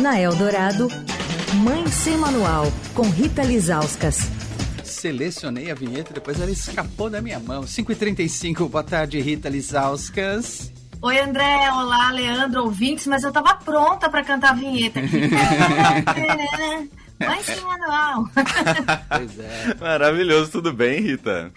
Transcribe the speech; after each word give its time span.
Na 0.00 0.20
Eldorado, 0.20 0.88
Mãe 1.62 1.86
Sem 1.88 2.16
Manual, 2.16 2.66
com 2.94 3.02
Rita 3.08 3.42
Lizauskas. 3.42 4.30
Selecionei 4.84 5.70
a 5.70 5.74
vinheta, 5.74 6.14
depois 6.14 6.40
ela 6.40 6.50
escapou 6.50 7.10
da 7.10 7.20
minha 7.20 7.38
mão. 7.38 7.62
5h35, 7.62 8.68
boa 8.68 8.82
tarde, 8.84 9.20
Rita 9.20 9.48
Lizauskas. 9.48 10.72
Oi, 11.00 11.20
André. 11.20 11.70
Olá, 11.72 12.10
Leandro, 12.10 12.64
ouvintes, 12.64 13.06
mas 13.06 13.22
eu 13.22 13.32
tava 13.32 13.54
pronta 13.56 14.08
para 14.08 14.24
cantar 14.24 14.50
a 14.50 14.54
vinheta 14.54 15.00
aqui. 15.00 15.20
Mãe 17.24 17.42
Sem 17.42 17.60
Manual. 17.60 18.24
pois 19.08 19.38
é. 19.38 19.74
Maravilhoso, 19.80 20.50
tudo 20.52 20.72
bem, 20.72 21.00
Rita? 21.00 21.52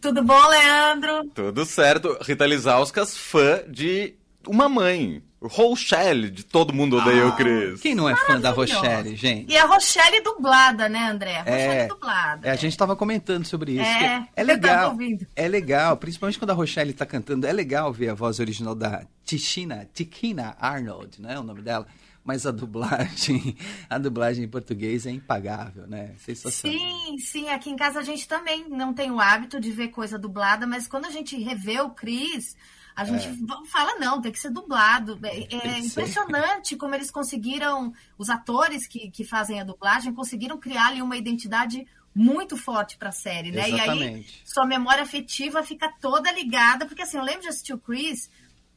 Tudo 0.00 0.22
bom, 0.22 0.48
Leandro? 0.48 1.24
Tudo 1.34 1.64
certo. 1.64 2.16
Rita 2.22 2.46
Lizauskas, 2.46 3.16
fã 3.16 3.60
de 3.68 4.14
uma 4.46 4.68
mãe. 4.68 5.22
Rochelle, 5.42 6.30
de 6.30 6.44
Todo 6.44 6.74
Mundo 6.74 6.98
Odeia 6.98 7.24
ah, 7.24 7.28
o 7.28 7.36
Chris. 7.36 7.80
Quem 7.80 7.94
não 7.94 8.08
é 8.08 8.14
fã 8.14 8.38
da 8.38 8.50
Rochelle, 8.50 9.16
gente? 9.16 9.50
E 9.50 9.56
a 9.56 9.64
Rochelle 9.64 10.20
dublada, 10.20 10.88
né, 10.88 11.08
André? 11.08 11.38
Rochelle 11.38 11.56
é, 11.56 11.86
dublada. 11.86 12.48
É, 12.48 12.50
a 12.50 12.56
gente 12.56 12.72
estava 12.72 12.94
comentando 12.94 13.46
sobre 13.46 13.72
isso. 13.72 13.82
É, 13.82 14.28
é 14.36 14.42
legal. 14.44 14.96
É 15.34 15.48
legal, 15.48 15.96
principalmente 15.96 16.38
quando 16.38 16.50
a 16.50 16.54
Rochelle 16.54 16.90
está 16.90 17.06
cantando. 17.06 17.46
É 17.46 17.52
legal 17.52 17.90
ver 17.90 18.10
a 18.10 18.14
voz 18.14 18.38
original 18.38 18.74
da 18.74 19.06
Tichina, 19.24 19.88
Tikina 19.94 20.56
Arnold, 20.60 21.22
né? 21.22 21.38
O 21.38 21.42
nome 21.42 21.62
dela 21.62 21.86
mas 22.22 22.46
a 22.46 22.50
dublagem, 22.50 23.56
a 23.88 23.98
dublagem 23.98 24.44
em 24.44 24.48
português 24.48 25.06
é 25.06 25.10
impagável, 25.10 25.86
né? 25.86 26.14
Sensacional. 26.18 26.78
Sim, 26.78 27.18
sim, 27.18 27.48
aqui 27.48 27.70
em 27.70 27.76
casa 27.76 27.98
a 28.00 28.02
gente 28.02 28.28
também 28.28 28.68
não 28.68 28.92
tem 28.92 29.10
o 29.10 29.18
hábito 29.18 29.58
de 29.58 29.72
ver 29.72 29.88
coisa 29.88 30.18
dublada, 30.18 30.66
mas 30.66 30.86
quando 30.86 31.06
a 31.06 31.10
gente 31.10 31.36
revê 31.42 31.80
o 31.80 31.90
Cris, 31.90 32.54
a 33.00 33.04
gente 33.04 33.28
é. 33.28 33.66
fala, 33.70 33.98
não, 33.98 34.20
tem 34.20 34.30
que 34.30 34.38
ser 34.38 34.50
dublado. 34.50 35.18
É, 35.22 35.56
é 35.68 35.78
impressionante 35.78 36.76
como 36.76 36.94
eles 36.94 37.10
conseguiram, 37.10 37.94
os 38.18 38.28
atores 38.28 38.86
que, 38.86 39.10
que 39.10 39.24
fazem 39.24 39.58
a 39.58 39.64
dublagem, 39.64 40.12
conseguiram 40.12 40.58
criar 40.58 40.88
ali 40.88 41.00
uma 41.00 41.16
identidade 41.16 41.86
muito 42.14 42.58
forte 42.58 42.98
para 42.98 43.08
a 43.08 43.12
série, 43.12 43.50
né? 43.50 43.70
Exatamente. 43.70 44.02
E 44.02 44.14
aí 44.14 44.26
sua 44.44 44.66
memória 44.66 45.02
afetiva 45.02 45.62
fica 45.62 45.90
toda 45.98 46.30
ligada, 46.30 46.84
porque 46.84 47.02
assim, 47.02 47.16
eu 47.16 47.24
lembro 47.24 47.42
de 47.42 47.48
assistir 47.48 47.72
o 47.72 47.78
Chris 47.78 48.30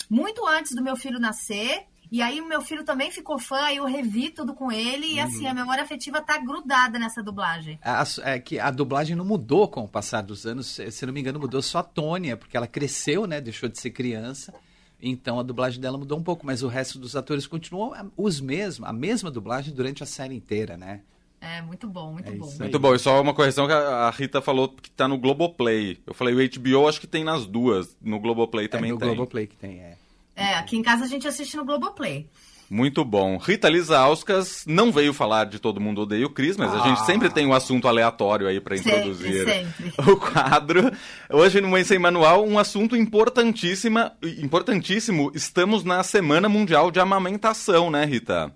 muito 0.10 0.48
antes 0.48 0.74
do 0.74 0.84
meu 0.84 0.96
filho 0.96 1.20
nascer, 1.20 1.86
e 2.14 2.22
aí 2.22 2.40
o 2.40 2.48
meu 2.48 2.62
filho 2.62 2.84
também 2.84 3.10
ficou 3.10 3.40
fã, 3.40 3.64
aí 3.64 3.78
eu 3.78 3.86
revi 3.86 4.30
tudo 4.30 4.54
com 4.54 4.72
ele, 4.72 5.16
e 5.16 5.20
assim, 5.20 5.46
uhum. 5.46 5.50
a 5.50 5.54
memória 5.56 5.84
afetiva 5.84 6.22
tá 6.22 6.38
grudada 6.38 7.00
nessa 7.00 7.24
dublagem. 7.24 7.80
A, 7.82 8.04
é 8.22 8.38
que 8.38 8.60
a 8.60 8.70
dublagem 8.70 9.16
não 9.16 9.26
mudou 9.26 9.68
com 9.68 9.82
o 9.82 9.88
passar 9.88 10.22
dos 10.22 10.46
anos, 10.46 10.80
se 10.92 11.06
não 11.08 11.12
me 11.12 11.22
engano, 11.22 11.40
mudou 11.40 11.60
só 11.60 11.80
a 11.80 11.84
Tônia, 11.84 12.38
porque 12.38 12.56
ela 12.56 12.68
cresceu, 12.68 13.26
né? 13.26 13.42
Deixou 13.42 13.68
de 13.68 13.80
ser 13.80 13.90
criança. 13.90 14.54
Então 15.02 15.40
a 15.40 15.44
dublagem 15.44 15.82
dela 15.82 15.98
mudou 15.98 16.20
um 16.20 16.24
pouco, 16.24 16.46
mas 16.46 16.62
o 16.62 16.68
resto 16.68 17.00
dos 17.00 17.16
atores 17.16 17.48
continuou 17.48 17.96
os 18.16 18.40
mesmos, 18.40 18.88
a 18.88 18.94
mesma 18.94 19.32
dublagem 19.32 19.74
durante 19.74 20.04
a 20.04 20.06
série 20.06 20.36
inteira, 20.36 20.78
né? 20.78 21.02
É, 21.42 21.64
muito 21.64 21.88
bom, 21.90 22.14
muito 22.14 22.32
é 22.32 22.36
bom. 22.36 22.54
Muito 22.60 22.80
bom. 22.80 22.94
E 22.94 23.00
só 23.00 23.20
uma 23.20 23.34
correção 23.34 23.66
que 23.66 23.74
a 23.74 24.12
Rita 24.12 24.40
falou 24.40 24.70
que 24.70 24.92
tá 24.92 25.08
no 25.08 25.18
Globoplay. 25.18 26.00
Eu 26.06 26.14
falei 26.14 26.36
o 26.36 26.60
HBO, 26.60 26.88
acho 26.88 27.02
que 27.02 27.08
tem 27.08 27.24
nas 27.24 27.48
duas. 27.48 27.98
No 28.00 28.20
Globoplay 28.20 28.68
também 28.68 28.92
é, 28.92 28.94
no 28.94 29.00
tem. 29.00 29.10
No 29.10 29.16
Globoplay 29.16 29.48
que 29.48 29.58
tem, 29.58 29.80
é. 29.80 29.98
É, 30.36 30.56
aqui 30.56 30.78
em 30.78 30.82
casa 30.82 31.06
a 31.06 31.08
gente 31.08 31.28
assiste 31.28 31.56
no 31.56 31.66
Globoplay. 31.66 32.30
Muito 32.70 33.06
bom. 33.06 33.38
Rita 33.38 33.70
Lizauskas 33.70 34.64
não 34.66 34.92
veio 34.92 35.14
falar 35.14 35.46
de 35.46 35.60
Todo 35.60 35.80
Mundo 35.80 36.02
Odeia 36.02 36.26
o 36.26 36.30
Cris, 36.30 36.58
mas 36.58 36.74
ah. 36.74 36.82
a 36.82 36.88
gente 36.88 37.02
ah. 37.02 37.06
sempre 37.06 37.30
tem 37.30 37.46
um 37.46 37.54
assunto 37.54 37.88
aleatório 37.88 38.48
aí 38.48 38.60
para 38.60 38.76
introduzir 38.76 39.46
sempre. 39.46 39.94
o 40.12 40.18
quadro. 40.18 40.92
Hoje 41.30 41.62
no 41.62 41.68
Mãe 41.68 41.84
Sem 41.84 42.00
Manual, 42.00 42.44
um 42.44 42.58
assunto 42.58 42.96
importantíssima, 42.96 44.14
importantíssimo. 44.24 45.32
Estamos 45.36 45.84
na 45.84 46.02
Semana 46.02 46.50
Mundial 46.50 46.90
de 46.90 47.00
Amamentação, 47.00 47.92
né, 47.92 48.06
Rita? 48.06 48.52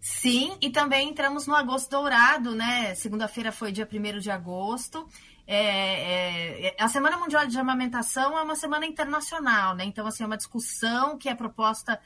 Sim, 0.00 0.56
e 0.62 0.70
também 0.70 1.10
entramos 1.10 1.46
no 1.46 1.54
Agosto 1.54 1.90
Dourado, 1.90 2.54
né? 2.54 2.94
Segunda-feira 2.94 3.52
foi 3.52 3.70
dia 3.70 3.86
1 3.86 4.18
de 4.18 4.30
agosto. 4.30 5.06
É, 5.52 6.68
é, 6.68 6.76
a 6.78 6.86
Semana 6.86 7.16
Mundial 7.16 7.44
de 7.44 7.58
Amamentação 7.58 8.38
é 8.38 8.42
uma 8.42 8.54
semana 8.54 8.86
internacional, 8.86 9.74
né? 9.74 9.84
Então, 9.84 10.06
assim, 10.06 10.22
é 10.22 10.26
uma 10.26 10.36
discussão 10.36 11.18
que 11.18 11.28
é 11.28 11.34
proposta 11.34 12.00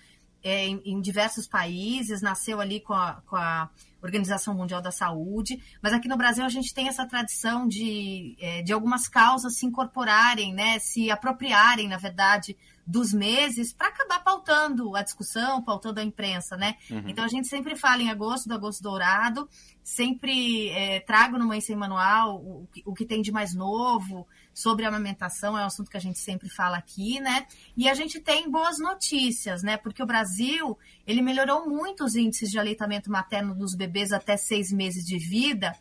é, 0.44 0.66
em, 0.66 0.80
em, 0.84 1.00
diversos 1.00 1.48
países, 1.48 2.20
nasceu 2.20 2.60
ali 2.60 2.78
com 2.78 2.92
a, 2.92 3.22
com 3.26 3.36
a, 3.36 3.70
Organização 4.02 4.52
Mundial 4.52 4.82
da 4.82 4.90
Saúde, 4.90 5.58
mas 5.80 5.94
aqui 5.94 6.08
no 6.08 6.16
Brasil 6.18 6.44
a 6.44 6.48
gente 6.50 6.74
tem 6.74 6.88
essa 6.88 7.06
tradição 7.06 7.66
de, 7.66 8.36
é, 8.38 8.60
de 8.60 8.70
algumas 8.70 9.08
causas 9.08 9.56
se 9.56 9.64
incorporarem, 9.64 10.52
né? 10.52 10.78
Se 10.78 11.10
apropriarem, 11.10 11.88
na 11.88 11.96
verdade, 11.96 12.54
dos 12.86 13.14
meses 13.14 13.72
para 13.72 13.88
acabar 13.88 14.22
pautando 14.22 14.94
a 14.94 15.02
discussão, 15.02 15.62
pautando 15.62 16.00
a 16.00 16.04
imprensa, 16.04 16.54
né? 16.54 16.76
Uhum. 16.90 17.04
Então 17.08 17.24
a 17.24 17.28
gente 17.28 17.48
sempre 17.48 17.76
fala 17.76 18.02
em 18.02 18.10
agosto 18.10 18.46
do 18.46 18.54
agosto 18.54 18.82
dourado, 18.82 19.48
sempre 19.82 20.68
é, 20.68 21.00
trago 21.00 21.38
no 21.38 21.46
Mãe 21.46 21.62
Sem 21.62 21.74
Manual 21.74 22.36
o, 22.36 22.68
o 22.84 22.92
que 22.92 23.06
tem 23.06 23.22
de 23.22 23.32
mais 23.32 23.54
novo 23.54 24.26
sobre 24.54 24.86
amamentação, 24.86 25.58
é 25.58 25.62
um 25.62 25.66
assunto 25.66 25.90
que 25.90 25.96
a 25.96 26.00
gente 26.00 26.18
sempre 26.18 26.48
fala 26.48 26.76
aqui, 26.76 27.20
né? 27.20 27.46
E 27.76 27.88
a 27.88 27.94
gente 27.94 28.20
tem 28.20 28.48
boas 28.50 28.78
notícias, 28.78 29.62
né? 29.62 29.76
Porque 29.76 30.02
o 30.02 30.06
Brasil, 30.06 30.78
ele 31.06 31.20
melhorou 31.20 31.68
muito 31.68 32.04
os 32.04 32.14
índices 32.14 32.50
de 32.50 32.58
aleitamento 32.58 33.10
materno 33.10 33.54
dos 33.54 33.74
bebês 33.74 34.12
até 34.12 34.36
seis 34.36 34.72
meses 34.72 35.04
de 35.04 35.18
vida, 35.18 35.76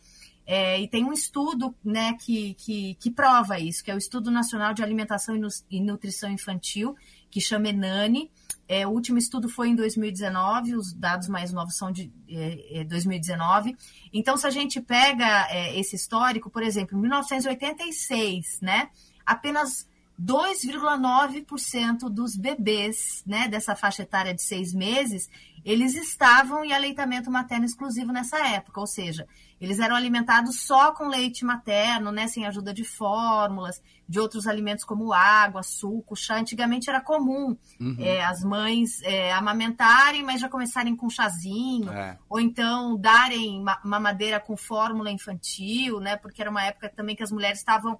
é, 0.46 0.78
e 0.78 0.86
tem 0.86 1.04
um 1.04 1.12
estudo 1.12 1.74
né, 1.82 2.14
que, 2.20 2.54
que, 2.54 2.94
que, 2.96 3.10
prova 3.10 3.58
isso, 3.58 3.82
que 3.82 3.90
é 3.90 3.94
o 3.94 3.98
Estudo 3.98 4.30
Nacional 4.30 4.74
de 4.74 4.82
Alimentação 4.82 5.34
e 5.70 5.80
Nutrição 5.80 6.30
Infantil, 6.30 6.94
que 7.34 7.40
chama 7.40 7.68
ENANI, 7.68 8.30
é, 8.68 8.86
o 8.86 8.90
último 8.90 9.18
estudo 9.18 9.48
foi 9.48 9.68
em 9.68 9.74
2019, 9.74 10.76
os 10.76 10.92
dados 10.92 11.26
mais 11.26 11.52
novos 11.52 11.76
são 11.76 11.90
de 11.90 12.12
é, 12.30 12.84
2019. 12.84 13.70
É, 13.70 13.74
então, 14.12 14.36
se 14.36 14.46
a 14.46 14.50
gente 14.50 14.80
pega 14.80 15.48
é, 15.50 15.76
esse 15.76 15.96
histórico, 15.96 16.48
por 16.48 16.62
exemplo, 16.62 16.96
em 16.96 17.00
1986, 17.00 18.60
né, 18.62 18.88
apenas 19.26 19.84
2,9% 20.20 22.08
dos 22.08 22.36
bebês 22.36 23.22
né, 23.26 23.48
dessa 23.48 23.74
faixa 23.74 24.02
etária 24.02 24.32
de 24.34 24.42
seis 24.42 24.72
meses, 24.72 25.28
eles 25.64 25.94
estavam 25.94 26.64
em 26.64 26.72
aleitamento 26.72 27.30
materno 27.30 27.64
exclusivo 27.64 28.12
nessa 28.12 28.38
época, 28.48 28.80
ou 28.80 28.86
seja, 28.86 29.26
eles 29.60 29.78
eram 29.78 29.96
alimentados 29.96 30.60
só 30.60 30.92
com 30.92 31.08
leite 31.08 31.44
materno, 31.44 32.12
né, 32.12 32.26
sem 32.28 32.46
ajuda 32.46 32.72
de 32.72 32.84
fórmulas, 32.84 33.82
de 34.06 34.20
outros 34.20 34.46
alimentos 34.46 34.84
como 34.84 35.12
água, 35.12 35.62
suco, 35.62 36.14
chá. 36.14 36.36
Antigamente 36.36 36.90
era 36.90 37.00
comum 37.00 37.56
uhum. 37.80 37.96
é, 37.98 38.22
as 38.22 38.44
mães 38.44 39.00
é, 39.02 39.32
amamentarem, 39.32 40.22
mas 40.22 40.40
já 40.40 40.48
começarem 40.50 40.94
com 40.94 41.08
chazinho, 41.08 41.90
é. 41.90 42.18
ou 42.28 42.38
então 42.38 42.96
darem 42.96 43.64
mamadeira 43.82 44.38
com 44.38 44.56
fórmula 44.56 45.10
infantil, 45.10 45.98
né, 45.98 46.16
porque 46.16 46.42
era 46.42 46.50
uma 46.50 46.64
época 46.64 46.90
também 46.90 47.16
que 47.16 47.22
as 47.22 47.32
mulheres 47.32 47.58
estavam 47.58 47.98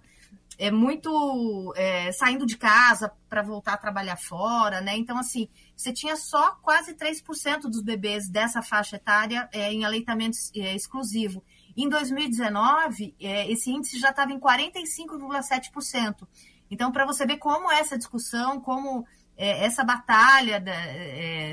é 0.58 0.70
muito 0.70 1.72
é, 1.76 2.12
saindo 2.12 2.46
de 2.46 2.56
casa 2.56 3.12
para 3.28 3.42
voltar 3.42 3.74
a 3.74 3.78
trabalhar 3.78 4.16
fora, 4.16 4.80
né? 4.80 4.96
Então, 4.96 5.18
assim, 5.18 5.48
você 5.76 5.92
tinha 5.92 6.16
só 6.16 6.52
quase 6.62 6.94
3% 6.94 7.62
dos 7.62 7.82
bebês 7.82 8.28
dessa 8.28 8.62
faixa 8.62 8.96
etária 8.96 9.48
é, 9.52 9.72
em 9.72 9.84
aleitamento 9.84 10.36
é, 10.56 10.74
exclusivo. 10.74 11.42
Em 11.76 11.88
2019, 11.88 13.16
é, 13.20 13.50
esse 13.50 13.70
índice 13.70 13.98
já 13.98 14.10
estava 14.10 14.32
em 14.32 14.38
45,7%. 14.38 16.26
Então, 16.70 16.92
para 16.92 17.04
você 17.04 17.26
ver 17.26 17.38
como 17.38 17.70
essa 17.70 17.98
discussão, 17.98 18.60
como 18.60 19.04
é, 19.36 19.64
essa 19.64 19.82
batalha 19.82 20.60
da, 20.60 20.72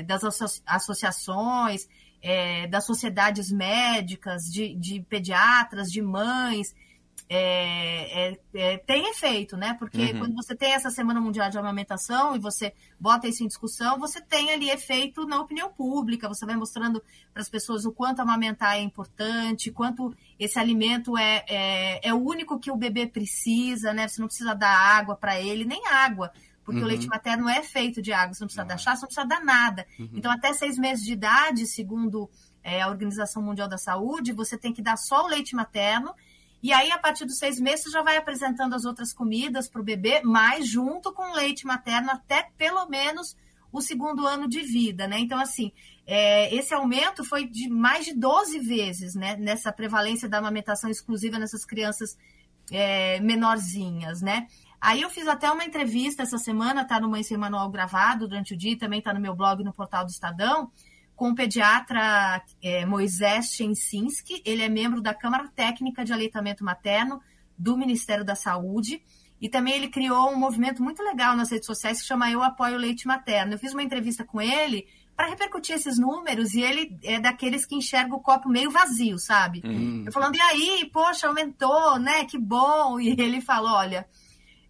das 0.06 0.22
associações, 0.64 1.88
das 2.70 2.86
sociedades 2.86 3.50
médicas, 3.50 4.44
de, 4.44 4.76
de 4.76 5.00
pediatras, 5.02 5.90
de 5.90 6.00
mães, 6.00 6.72
é, 7.34 8.28
é, 8.28 8.38
é, 8.54 8.76
tem 8.76 9.08
efeito, 9.08 9.56
né? 9.56 9.74
Porque 9.78 10.12
uhum. 10.12 10.18
quando 10.18 10.34
você 10.34 10.54
tem 10.54 10.72
essa 10.72 10.90
Semana 10.90 11.18
Mundial 11.18 11.48
de 11.48 11.56
Amamentação 11.56 12.36
e 12.36 12.38
você 12.38 12.74
bota 13.00 13.26
isso 13.26 13.42
em 13.42 13.46
discussão, 13.46 13.98
você 13.98 14.20
tem 14.20 14.50
ali 14.50 14.68
efeito 14.68 15.26
na 15.26 15.40
opinião 15.40 15.72
pública, 15.72 16.28
você 16.28 16.44
vai 16.44 16.56
mostrando 16.56 17.02
para 17.32 17.40
as 17.40 17.48
pessoas 17.48 17.86
o 17.86 17.92
quanto 17.92 18.20
amamentar 18.20 18.76
é 18.76 18.82
importante, 18.82 19.70
quanto 19.70 20.14
esse 20.38 20.58
alimento 20.58 21.16
é, 21.16 21.42
é, 21.48 22.08
é, 22.08 22.12
o 22.12 22.18
único 22.18 22.60
que 22.60 22.70
o 22.70 22.76
bebê 22.76 23.06
precisa, 23.06 23.94
né? 23.94 24.06
Você 24.06 24.20
não 24.20 24.28
precisa 24.28 24.54
dar 24.54 24.76
água 24.76 25.16
para 25.16 25.40
ele, 25.40 25.64
nem 25.64 25.86
água. 25.86 26.30
Porque 26.62 26.80
uhum. 26.80 26.86
o 26.86 26.88
leite 26.88 27.08
materno 27.08 27.48
é 27.48 27.62
feito 27.62 28.02
de 28.02 28.12
água, 28.12 28.34
você 28.34 28.42
não 28.42 28.46
precisa 28.46 28.66
dar 28.66 28.76
chá, 28.76 28.94
você 28.94 29.00
não 29.00 29.08
precisa 29.08 29.26
dar 29.26 29.42
nada. 29.42 29.86
Uhum. 29.98 30.10
Então, 30.12 30.30
até 30.30 30.52
seis 30.52 30.76
meses 30.76 31.02
de 31.02 31.12
idade, 31.14 31.66
segundo 31.66 32.30
é, 32.62 32.82
a 32.82 32.88
Organização 32.88 33.42
Mundial 33.42 33.68
da 33.68 33.78
Saúde, 33.78 34.32
você 34.32 34.58
tem 34.58 34.72
que 34.72 34.82
dar 34.82 34.96
só 34.96 35.24
o 35.24 35.28
leite 35.28 35.56
materno 35.56 36.14
e 36.62 36.72
aí, 36.72 36.92
a 36.92 36.98
partir 36.98 37.24
dos 37.24 37.38
seis 37.38 37.58
meses, 37.58 37.92
já 37.92 38.02
vai 38.02 38.16
apresentando 38.16 38.74
as 38.74 38.84
outras 38.84 39.12
comidas 39.12 39.68
para 39.68 39.80
o 39.80 39.84
bebê, 39.84 40.22
mas 40.22 40.68
junto 40.68 41.12
com 41.12 41.32
leite 41.32 41.66
materno 41.66 42.10
até 42.10 42.50
pelo 42.56 42.86
menos 42.86 43.36
o 43.72 43.80
segundo 43.80 44.26
ano 44.26 44.46
de 44.46 44.60
vida, 44.60 45.08
né? 45.08 45.18
Então, 45.18 45.40
assim, 45.40 45.72
é, 46.06 46.54
esse 46.54 46.72
aumento 46.72 47.24
foi 47.24 47.48
de 47.48 47.68
mais 47.68 48.04
de 48.04 48.14
12 48.14 48.60
vezes, 48.60 49.14
né? 49.14 49.36
Nessa 49.36 49.72
prevalência 49.72 50.28
da 50.28 50.38
amamentação 50.38 50.88
exclusiva 50.88 51.38
nessas 51.38 51.64
crianças 51.64 52.16
é, 52.70 53.18
menorzinhas, 53.20 54.20
né? 54.20 54.46
Aí 54.80 55.02
eu 55.02 55.10
fiz 55.10 55.26
até 55.26 55.50
uma 55.50 55.64
entrevista 55.64 56.22
essa 56.22 56.38
semana, 56.38 56.84
tá 56.84 57.00
no 57.00 57.08
Mãe 57.08 57.22
Sem 57.22 57.36
Manual 57.36 57.70
gravado 57.70 58.28
durante 58.28 58.54
o 58.54 58.56
dia, 58.56 58.78
também 58.78 59.00
tá 59.00 59.12
no 59.14 59.20
meu 59.20 59.34
blog 59.34 59.64
no 59.64 59.72
portal 59.72 60.04
do 60.04 60.10
Estadão, 60.10 60.70
com 61.22 61.30
o 61.30 61.34
pediatra 61.36 62.42
é, 62.60 62.84
Moisés 62.84 63.52
Chensinski, 63.52 64.42
ele 64.44 64.60
é 64.60 64.68
membro 64.68 65.00
da 65.00 65.14
Câmara 65.14 65.46
Técnica 65.54 66.04
de 66.04 66.12
Aleitamento 66.12 66.64
Materno 66.64 67.20
do 67.56 67.76
Ministério 67.76 68.24
da 68.24 68.34
Saúde. 68.34 69.00
E 69.40 69.48
também 69.48 69.74
ele 69.74 69.86
criou 69.86 70.32
um 70.32 70.36
movimento 70.36 70.82
muito 70.82 71.00
legal 71.00 71.36
nas 71.36 71.48
redes 71.48 71.66
sociais 71.66 72.00
que 72.00 72.08
chama 72.08 72.28
Eu 72.28 72.42
Apoio 72.42 72.76
Leite 72.76 73.06
Materno. 73.06 73.52
Eu 73.52 73.58
fiz 73.60 73.72
uma 73.72 73.84
entrevista 73.84 74.24
com 74.24 74.40
ele 74.40 74.84
para 75.14 75.28
repercutir 75.28 75.76
esses 75.76 75.96
números 75.96 76.54
e 76.54 76.60
ele 76.60 76.98
é 77.04 77.20
daqueles 77.20 77.64
que 77.64 77.76
enxerga 77.76 78.16
o 78.16 78.20
copo 78.20 78.48
meio 78.48 78.72
vazio, 78.72 79.16
sabe? 79.16 79.62
Uhum. 79.64 80.02
Eu 80.04 80.10
falando, 80.10 80.34
e 80.34 80.40
aí, 80.40 80.90
poxa, 80.92 81.28
aumentou, 81.28 82.00
né? 82.00 82.24
Que 82.24 82.36
bom. 82.36 82.98
E 82.98 83.10
ele 83.10 83.40
falou, 83.40 83.70
olha. 83.70 84.08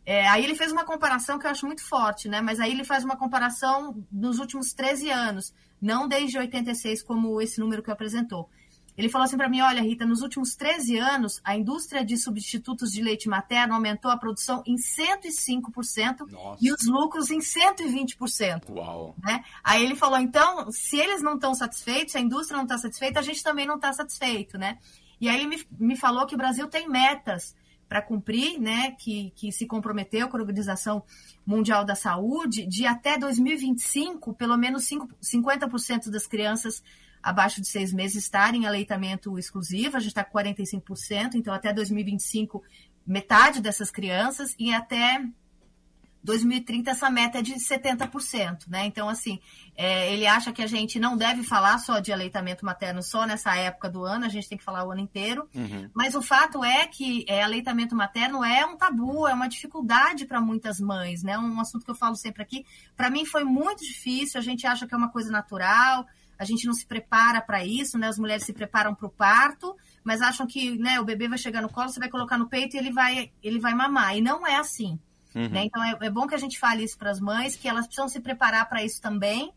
É, 0.04 0.28
aí 0.28 0.44
ele 0.44 0.54
fez 0.54 0.72
uma 0.72 0.84
comparação 0.84 1.38
que 1.38 1.46
eu 1.46 1.50
acho 1.50 1.66
muito 1.66 1.84
forte, 1.84 2.28
né? 2.28 2.40
Mas 2.40 2.58
aí 2.58 2.72
ele 2.72 2.84
faz 2.84 3.04
uma 3.04 3.16
comparação 3.16 4.04
nos 4.10 4.38
últimos 4.38 4.72
13 4.72 5.10
anos, 5.10 5.54
não 5.80 6.08
desde 6.08 6.38
86, 6.38 7.02
como 7.02 7.40
esse 7.40 7.60
número 7.60 7.82
que 7.82 7.90
apresentou. 7.90 8.48
Ele 8.96 9.08
falou 9.08 9.24
assim 9.24 9.36
para 9.36 9.48
mim: 9.48 9.60
olha, 9.60 9.80
Rita, 9.80 10.04
nos 10.04 10.20
últimos 10.20 10.54
13 10.54 10.98
anos, 10.98 11.40
a 11.44 11.56
indústria 11.56 12.04
de 12.04 12.16
substitutos 12.16 12.90
de 12.90 13.02
leite 13.02 13.28
materno 13.28 13.74
aumentou 13.74 14.10
a 14.10 14.16
produção 14.16 14.62
em 14.66 14.76
105% 14.76 16.30
Nossa. 16.30 16.58
e 16.60 16.72
os 16.72 16.86
lucros 16.86 17.30
em 17.30 17.38
120%. 17.38 18.70
Uau! 18.70 19.14
Né? 19.22 19.42
Aí 19.64 19.82
ele 19.82 19.94
falou: 19.94 20.18
então, 20.18 20.70
se 20.70 20.98
eles 20.98 21.22
não 21.22 21.34
estão 21.34 21.54
satisfeitos, 21.54 22.12
se 22.12 22.18
a 22.18 22.20
indústria 22.20 22.56
não 22.56 22.64
está 22.64 22.76
satisfeita, 22.76 23.20
a 23.20 23.22
gente 23.22 23.42
também 23.42 23.66
não 23.66 23.76
está 23.76 23.92
satisfeito, 23.92 24.58
né? 24.58 24.78
E 25.20 25.28
aí 25.28 25.36
ele 25.36 25.46
me, 25.46 25.66
me 25.78 25.96
falou 25.96 26.26
que 26.26 26.34
o 26.34 26.38
Brasil 26.38 26.68
tem 26.68 26.88
metas 26.88 27.54
para 27.92 28.00
cumprir, 28.00 28.58
né, 28.58 28.92
que, 28.92 29.34
que 29.36 29.52
se 29.52 29.66
comprometeu 29.66 30.26
com 30.26 30.38
a 30.38 30.40
Organização 30.40 31.02
Mundial 31.44 31.84
da 31.84 31.94
Saúde, 31.94 32.64
de 32.66 32.86
até 32.86 33.18
2025, 33.18 34.32
pelo 34.32 34.56
menos 34.56 34.84
5, 34.84 35.10
50% 35.22 36.08
das 36.08 36.26
crianças 36.26 36.82
abaixo 37.22 37.60
de 37.60 37.68
seis 37.68 37.92
meses 37.92 38.24
estarem 38.24 38.62
em 38.62 38.66
aleitamento 38.66 39.38
exclusivo, 39.38 39.98
a 39.98 40.00
gente 40.00 40.08
está 40.08 40.24
com 40.24 40.38
45%, 40.38 41.34
então 41.34 41.52
até 41.52 41.70
2025, 41.70 42.62
metade 43.06 43.60
dessas 43.60 43.90
crianças, 43.90 44.54
e 44.58 44.72
até 44.72 45.22
2030 46.22 46.90
essa 46.90 47.10
meta 47.10 47.38
é 47.38 47.42
de 47.42 47.54
70%, 47.54 48.68
né? 48.68 48.86
Então, 48.86 49.08
assim, 49.08 49.40
é, 49.74 50.12
ele 50.12 50.26
acha 50.26 50.52
que 50.52 50.62
a 50.62 50.66
gente 50.66 51.00
não 51.00 51.16
deve 51.16 51.42
falar 51.42 51.78
só 51.78 51.98
de 51.98 52.12
aleitamento 52.12 52.64
materno 52.64 53.02
só 53.02 53.26
nessa 53.26 53.56
época 53.56 53.90
do 53.90 54.04
ano, 54.04 54.24
a 54.24 54.28
gente 54.28 54.48
tem 54.48 54.56
que 54.56 54.64
falar 54.64 54.84
o 54.84 54.92
ano 54.92 55.00
inteiro. 55.00 55.48
Uhum. 55.54 55.90
Mas 55.94 56.14
o 56.14 56.22
fato 56.22 56.64
é 56.64 56.86
que 56.86 57.24
é, 57.28 57.42
aleitamento 57.42 57.96
materno 57.96 58.44
é 58.44 58.64
um 58.64 58.76
tabu, 58.76 59.26
é 59.26 59.34
uma 59.34 59.48
dificuldade 59.48 60.24
para 60.26 60.40
muitas 60.40 60.78
mães, 60.80 61.22
né? 61.22 61.36
Um 61.38 61.60
assunto 61.60 61.84
que 61.84 61.90
eu 61.90 61.96
falo 61.96 62.14
sempre 62.14 62.42
aqui. 62.42 62.64
Para 62.96 63.10
mim 63.10 63.24
foi 63.24 63.44
muito 63.44 63.84
difícil, 63.84 64.38
a 64.38 64.42
gente 64.42 64.66
acha 64.66 64.86
que 64.86 64.94
é 64.94 64.96
uma 64.96 65.10
coisa 65.10 65.30
natural, 65.30 66.06
a 66.38 66.44
gente 66.44 66.66
não 66.66 66.74
se 66.74 66.86
prepara 66.86 67.40
para 67.40 67.64
isso, 67.64 67.98
né? 67.98 68.08
As 68.08 68.18
mulheres 68.18 68.44
se 68.44 68.52
preparam 68.52 68.94
para 68.94 69.06
o 69.06 69.10
parto, 69.10 69.76
mas 70.04 70.20
acham 70.20 70.46
que 70.46 70.76
né, 70.78 71.00
o 71.00 71.04
bebê 71.04 71.28
vai 71.28 71.38
chegar 71.38 71.62
no 71.62 71.68
colo, 71.68 71.88
você 71.88 72.00
vai 72.00 72.08
colocar 72.08 72.36
no 72.36 72.48
peito 72.48 72.74
e 72.74 72.78
ele 72.78 72.92
vai, 72.92 73.30
ele 73.42 73.60
vai 73.60 73.74
mamar. 73.74 74.16
E 74.16 74.20
não 74.20 74.46
é 74.46 74.56
assim. 74.56 74.98
Uhum. 75.34 75.48
Né? 75.48 75.64
Então 75.64 75.82
é, 75.82 75.96
é, 76.00 76.10
bom 76.10 76.26
que 76.26 76.34
a 76.34 76.38
gente 76.38 76.58
fale 76.58 76.84
isso 76.84 76.98
para 76.98 77.10
as 77.10 77.20
mães, 77.20 77.56
que 77.56 77.68
elas 77.68 77.86
precisam 77.86 78.08
se 78.08 78.20
preparar 78.20 78.68
para 78.68 78.82
isso 78.82 79.00
também, 79.00 79.52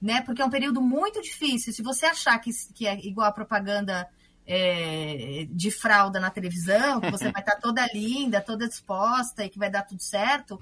né? 0.00 0.22
Porque 0.22 0.42
é 0.42 0.44
um 0.44 0.50
período 0.50 0.80
muito 0.80 1.20
difícil. 1.22 1.72
Se 1.72 1.82
você 1.82 2.06
achar 2.06 2.38
que, 2.38 2.50
que 2.74 2.86
é 2.86 2.98
igual 3.06 3.28
a 3.28 3.32
propaganda 3.32 4.08
é, 4.46 5.46
de 5.50 5.70
fralda 5.70 6.18
na 6.18 6.30
televisão, 6.30 7.00
que 7.00 7.10
você 7.10 7.30
vai 7.32 7.42
estar 7.42 7.56
toda 7.56 7.86
linda, 7.94 8.40
toda 8.40 8.68
disposta 8.68 9.44
e 9.44 9.48
que 9.48 9.58
vai 9.58 9.70
dar 9.70 9.82
tudo 9.82 10.02
certo, 10.02 10.60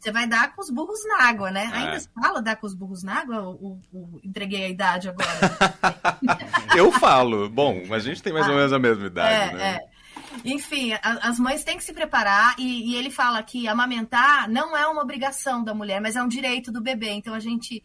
Você 0.00 0.10
vai 0.10 0.26
dar 0.26 0.54
com 0.54 0.62
os 0.62 0.70
burros 0.70 1.04
na 1.06 1.28
água, 1.28 1.50
né? 1.50 1.70
É. 1.72 1.76
Ainda 1.76 2.00
se 2.00 2.08
fala 2.08 2.40
dar 2.40 2.56
com 2.56 2.66
os 2.66 2.72
burros 2.72 3.02
na 3.02 3.20
água? 3.20 3.50
O, 3.50 3.78
o, 3.92 4.20
entreguei 4.24 4.64
a 4.64 4.68
idade 4.68 5.10
agora. 5.10 5.28
eu 6.74 6.90
falo. 6.90 7.50
Bom, 7.50 7.82
a 7.90 7.98
gente 7.98 8.22
tem 8.22 8.32
mais 8.32 8.46
ah, 8.46 8.50
ou 8.50 8.56
menos 8.56 8.72
a 8.72 8.78
mesma 8.78 9.06
idade, 9.06 9.50
é, 9.50 9.54
né? 9.54 9.74
É. 9.74 9.89
Enfim, 10.44 10.92
a, 10.92 11.28
as 11.28 11.38
mães 11.38 11.64
têm 11.64 11.76
que 11.76 11.84
se 11.84 11.92
preparar 11.92 12.54
e, 12.58 12.92
e, 12.92 12.96
ele 12.96 13.10
fala 13.10 13.42
que 13.42 13.68
amamentar 13.68 14.48
não 14.48 14.76
é 14.76 14.86
uma 14.86 15.02
obrigação 15.02 15.62
da 15.62 15.74
mulher, 15.74 16.00
mas 16.00 16.16
é 16.16 16.22
um 16.22 16.28
direito 16.28 16.70
do 16.72 16.80
bebê. 16.80 17.10
Então 17.10 17.34
a 17.34 17.40
gente 17.40 17.82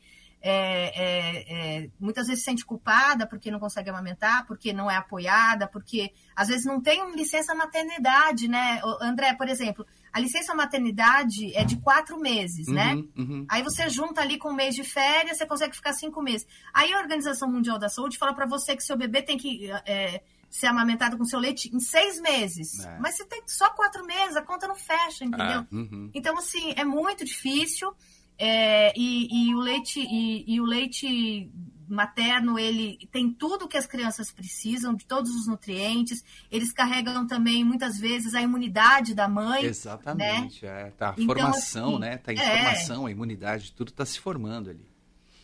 é, 0.48 0.92
é, 0.96 1.46
é, 1.48 1.90
muitas 2.00 2.28
vezes 2.28 2.44
se 2.44 2.52
sente 2.52 2.64
culpada 2.64 3.26
porque 3.26 3.50
não 3.50 3.60
consegue 3.60 3.90
amamentar, 3.90 4.46
porque 4.46 4.72
não 4.72 4.92
é 4.92 4.96
apoiada, 4.96 5.68
porque 5.68 6.12
às 6.36 6.50
vezes 6.50 6.66
não 6.66 6.80
tem 6.80 7.16
licença 7.16 7.56
maternidade, 7.56 8.48
né? 8.48 8.80
André, 9.02 9.34
por 9.34 9.50
exemplo, 9.50 9.84
a 10.14 10.20
licença 10.20 10.54
maternidade 10.54 11.52
é 11.58 11.64
de 11.64 11.78
quatro 11.78 12.20
meses, 12.20 12.68
né? 12.68 12.94
uhum, 12.94 13.02
né? 13.02 13.08
Uhum. 13.18 13.46
Aí 13.50 13.64
você 13.64 13.90
junta 13.90 14.22
ali 14.22 14.38
com 14.38 14.50
um 14.50 14.56
mês 14.56 14.76
de 14.76 14.84
férias, 14.84 15.40
você 15.40 15.48
consegue 15.48 15.76
ficar 15.76 15.94
cinco 15.94 16.22
meses. 16.22 16.46
Aí 16.72 16.94
a 16.94 17.00
Organização 17.00 17.52
Mundial 17.52 17.80
da 17.80 17.90
Saúde 17.90 18.16
fala 18.20 18.36
para 18.36 18.46
você 18.46 18.76
que 18.76 18.84
seu 18.84 18.96
bebê 18.96 19.24
tem 19.24 19.40
que 19.40 19.72
é, 19.88 20.22
ser 20.50 20.68
amamentado 20.68 21.18
com 21.18 21.26
seu 21.26 21.40
leite 21.40 21.70
em 21.74 21.80
seis 21.80 22.20
meses. 22.22 22.80
É. 22.80 22.98
Mas 23.00 23.18
você 23.18 23.26
tem 23.26 23.42
só 23.46 23.70
quatro 23.72 24.06
meses, 24.06 24.36
a 24.36 24.42
conta 24.42 24.68
não 24.68 24.76
fecha, 24.76 25.26
entendeu? 25.26 25.62
É, 25.62 25.68
uhum. 25.72 26.10
Então, 26.14 26.38
assim, 26.38 26.74
é 26.76 26.86
muito 26.86 27.26
difícil. 27.26 27.94
É, 28.38 28.94
e, 28.98 29.50
e, 29.50 29.56
o 29.56 29.60
leite 29.60 30.00
e, 30.02 30.44
e 30.46 30.60
o 30.60 30.66
leite 30.66 31.50
materno 31.88 32.58
ele 32.58 32.98
tem 33.12 33.32
tudo 33.32 33.68
que 33.68 33.78
as 33.78 33.86
crianças 33.86 34.32
precisam, 34.32 34.94
de 34.94 35.06
todos 35.06 35.32
os 35.32 35.48
nutrientes. 35.48 36.24
Eles 36.52 36.72
carregam 36.72 37.26
também 37.28 37.64
muitas 37.64 37.98
vezes 37.98 38.34
a 38.34 38.42
imunidade 38.42 39.14
da 39.14 39.28
mãe. 39.28 39.64
Né? 39.64 39.70
Exatamente, 39.70 40.66
né? 40.66 40.88
é, 40.88 40.92
tá 40.92 41.10
a 41.10 41.14
então, 41.14 41.26
formação, 41.26 41.90
assim, 41.92 42.00
né? 42.00 42.18
Tá 42.18 42.34
é, 42.34 42.76
a 43.06 43.12
imunidade, 43.12 43.72
tudo 43.74 43.90
está 43.90 44.06
se 44.06 44.20
formando 44.20 44.70
ali. 44.70 44.95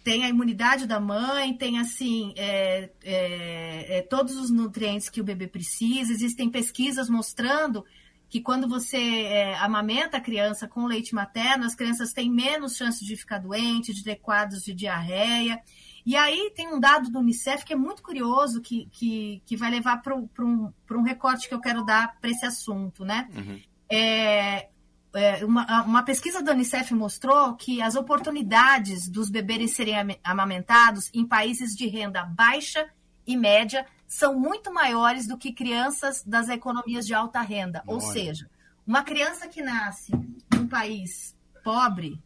Tem 0.04 0.24
a 0.24 0.30
imunidade 0.30 0.88
da 0.88 1.00
mãe, 1.00 1.56
tem 1.56 1.80
assim 1.80 2.34
é, 2.36 2.90
é, 3.04 3.98
é, 3.98 4.02
todos 4.02 4.36
os 4.36 4.50
nutrientes 4.50 5.10
que 5.10 5.22
o 5.22 5.24
bebê 5.24 5.48
precisa. 5.48 6.12
Existem 6.12 6.50
pesquisas 6.50 7.10
mostrando 7.10 7.86
que 8.28 8.40
quando 8.40 8.68
você 8.68 8.98
é, 8.98 9.58
amamenta 9.58 10.18
a 10.18 10.22
criança 10.22 10.68
com 10.68 10.86
leite 10.86 11.14
materno, 11.14 11.66
as 11.66 11.76
crianças 11.76 12.14
têm 12.14 12.32
menos 12.32 12.78
chance 12.78 13.06
de 13.06 13.16
ficar 13.18 13.40
doente, 13.40 13.94
de 13.94 14.04
ter 14.04 14.16
quadros 14.16 14.64
de 14.64 14.74
diarreia. 14.74 15.62
E 16.06 16.16
aí 16.16 16.52
tem 16.56 16.74
um 16.74 16.80
dado 16.80 17.12
do 17.12 17.20
Unicef 17.20 17.66
que 17.66 17.74
é 17.74 17.76
muito 17.76 18.02
curioso, 18.02 18.62
que, 18.62 18.88
que, 18.92 19.44
que 19.46 19.58
vai 19.58 19.70
levar 19.70 19.98
para 20.02 20.16
um, 20.16 20.74
um 20.90 21.04
recorte 21.04 21.48
que 21.48 21.54
eu 21.54 21.60
quero 21.60 21.84
dar 21.84 22.20
para 22.20 22.30
esse 22.30 22.46
assunto, 22.46 23.04
né? 23.06 23.30
Uhum. 23.36 23.60
É, 23.92 24.70
é, 25.14 25.44
uma, 25.44 25.84
uma, 25.84 26.04
pesquisa 26.04 26.42
da 26.42 26.54
Unicef 26.54 26.94
mostrou 26.94 27.56
que 27.56 27.82
as 27.82 27.96
oportunidades 27.96 29.10
dos 29.10 29.30
bebês 29.30 29.72
serem 29.72 29.96
amamentados 30.24 31.10
em 31.14 31.26
países 31.26 31.76
de 31.76 31.88
renda 31.88 32.24
baixa 32.24 32.88
e 33.26 33.36
média 33.36 33.86
são 34.08 34.38
muito 34.38 34.74
maiores 34.74 35.28
do 35.28 35.38
que 35.38 35.54
crianças 35.54 36.24
das 36.24 36.50
economias 36.50 37.06
de 37.06 37.14
alta 37.14 37.42
renda. 37.42 37.84
Ou 37.88 38.00
seja, 38.00 38.50
uma 38.86 39.04
criança 39.04 39.48
que 39.48 39.62
nasce 39.62 40.12
num 40.54 40.68
país 40.68 41.36
pobre, 41.64 42.22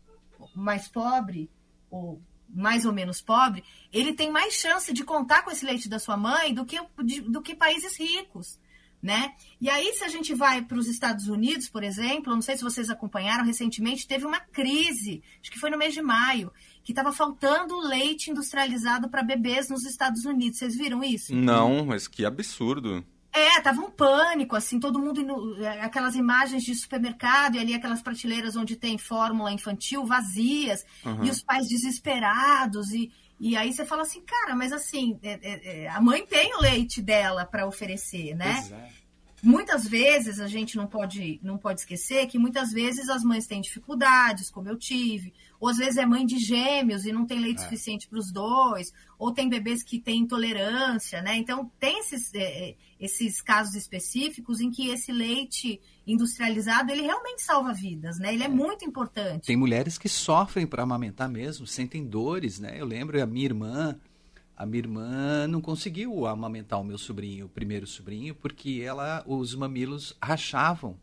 mais 0.55 0.87
pobre, 0.87 1.49
ou 1.89 2.21
mais 2.49 2.85
ou 2.85 2.93
menos 2.93 3.21
pobre, 3.21 3.63
ele 3.91 4.13
tem 4.13 4.31
mais 4.31 4.53
chance 4.53 4.93
de 4.93 5.03
contar 5.03 5.43
com 5.43 5.51
esse 5.51 5.65
leite 5.65 5.89
da 5.89 5.99
sua 5.99 6.15
mãe 6.15 6.53
do 6.53 6.65
que, 6.65 6.79
de, 7.03 7.21
do 7.21 7.41
que 7.41 7.53
países 7.53 7.99
ricos. 7.99 8.59
Né? 9.05 9.35
E 9.61 9.69
aí, 9.69 9.93
se 9.93 10.03
a 10.03 10.07
gente 10.07 10.33
vai 10.33 10.63
para 10.63 10.79
os 10.79 10.87
Estados 10.87 11.27
Unidos, 11.27 11.69
por 11.69 11.83
exemplo, 11.83 12.33
não 12.33 12.41
sei 12.41 12.57
se 12.57 12.63
vocês 12.63 12.89
acompanharam, 12.89 13.45
recentemente 13.45 14.07
teve 14.07 14.25
uma 14.25 14.39
crise, 14.39 15.21
acho 15.39 15.51
que 15.51 15.59
foi 15.59 15.69
no 15.69 15.77
mês 15.77 15.93
de 15.93 16.01
maio, 16.01 16.51
que 16.83 16.91
estava 16.91 17.11
faltando 17.11 17.77
leite 17.81 18.31
industrializado 18.31 19.07
para 19.07 19.21
bebês 19.21 19.69
nos 19.69 19.85
Estados 19.85 20.25
Unidos. 20.25 20.57
Vocês 20.57 20.75
viram 20.75 21.03
isso? 21.03 21.35
Não, 21.35 21.85
mas 21.85 22.07
que 22.07 22.25
absurdo. 22.25 23.05
É, 23.31 23.61
tava 23.61 23.81
um 23.81 23.91
pânico, 23.91 24.55
assim, 24.55 24.79
todo 24.79 24.97
mundo 24.97 25.21
indo, 25.21 25.63
é, 25.63 25.81
aquelas 25.81 26.15
imagens 26.15 26.63
de 26.63 26.73
supermercado 26.73 27.57
e 27.57 27.59
ali 27.59 27.75
aquelas 27.75 28.01
prateleiras 28.01 28.55
onde 28.55 28.75
tem 28.75 28.97
fórmula 28.97 29.51
infantil 29.51 30.03
vazias 30.03 30.83
uhum. 31.05 31.25
e 31.25 31.29
os 31.29 31.43
pais 31.43 31.67
desesperados 31.67 32.91
e, 32.91 33.11
e 33.39 33.55
aí 33.57 33.73
você 33.73 33.85
fala 33.85 34.03
assim, 34.03 34.21
cara, 34.21 34.55
mas 34.55 34.71
assim, 34.71 35.19
é, 35.21 35.39
é, 35.41 35.83
é 35.83 35.89
a 35.89 35.99
mãe 35.99 36.25
tem 36.25 36.53
o 36.55 36.61
leite 36.61 37.01
dela 37.01 37.45
para 37.45 37.67
oferecer, 37.67 38.35
né? 38.35 38.61
Muitas 39.45 39.87
vezes 39.87 40.39
a 40.39 40.47
gente 40.47 40.75
não 40.75 40.87
pode, 40.87 41.39
não 41.43 41.55
pode 41.55 41.81
esquecer 41.81 42.25
que 42.25 42.39
muitas 42.39 42.71
vezes 42.71 43.07
as 43.09 43.23
mães 43.23 43.45
têm 43.45 43.61
dificuldades, 43.61 44.49
como 44.49 44.67
eu 44.67 44.75
tive, 44.75 45.31
ou 45.59 45.69
às 45.69 45.77
vezes 45.77 45.97
é 45.97 46.05
mãe 46.05 46.25
de 46.25 46.39
gêmeos 46.39 47.05
e 47.05 47.11
não 47.11 47.27
tem 47.27 47.39
leite 47.39 47.61
é. 47.61 47.63
suficiente 47.63 48.07
para 48.07 48.17
os 48.17 48.31
dois, 48.31 48.91
ou 49.19 49.31
tem 49.31 49.47
bebês 49.47 49.83
que 49.83 49.99
têm 49.99 50.21
intolerância, 50.21 51.21
né? 51.21 51.37
Então 51.37 51.71
tem 51.79 51.99
esses, 51.99 52.33
é, 52.33 52.69
é, 52.69 52.75
esses 52.99 53.39
casos 53.39 53.75
específicos 53.75 54.59
em 54.59 54.71
que 54.71 54.89
esse 54.89 55.11
leite 55.11 55.79
industrializado 56.07 56.91
ele 56.91 57.03
realmente 57.03 57.43
salva 57.43 57.71
vidas, 57.71 58.17
né? 58.17 58.33
Ele 58.33 58.43
é, 58.43 58.47
é. 58.47 58.49
muito 58.49 58.83
importante. 58.83 59.45
Tem 59.45 59.55
mulheres 59.55 59.99
que 59.99 60.09
sofrem 60.09 60.65
para 60.65 60.81
amamentar 60.81 61.29
mesmo, 61.29 61.67
sentem 61.67 62.03
dores, 62.03 62.59
né? 62.59 62.81
Eu 62.81 62.85
lembro 62.87 63.21
a 63.21 63.27
minha 63.27 63.45
irmã 63.45 63.95
a 64.57 64.65
minha 64.65 64.79
irmã 64.79 65.47
não 65.47 65.59
conseguiu 65.59 66.25
amamentar 66.25 66.79
o 66.79 66.83
meu 66.83 66.97
sobrinho, 66.97 67.47
o 67.47 67.49
primeiro 67.49 67.85
sobrinho, 67.85 68.33
porque 68.33 68.81
ela, 68.83 69.23
os 69.27 69.53
mamilos 69.53 70.15
rachavam. 70.21 70.97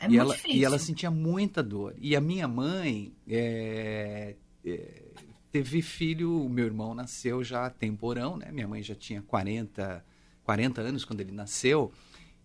É 0.00 0.08
e, 0.08 0.16
ela, 0.16 0.34
difícil. 0.34 0.58
e 0.58 0.64
ela 0.64 0.78
sentia 0.78 1.10
muita 1.10 1.62
dor. 1.62 1.94
E 2.00 2.16
a 2.16 2.20
minha 2.20 2.48
mãe 2.48 3.12
é, 3.28 4.34
é, 4.64 5.02
teve 5.50 5.80
filho, 5.82 6.44
o 6.44 6.48
meu 6.48 6.66
irmão 6.66 6.94
nasceu 6.94 7.42
já 7.42 7.70
temporão, 7.70 8.36
né? 8.36 8.50
Minha 8.52 8.66
mãe 8.66 8.82
já 8.82 8.94
tinha 8.94 9.22
40, 9.22 10.04
40 10.44 10.80
anos 10.80 11.04
quando 11.04 11.20
ele 11.20 11.32
nasceu. 11.32 11.92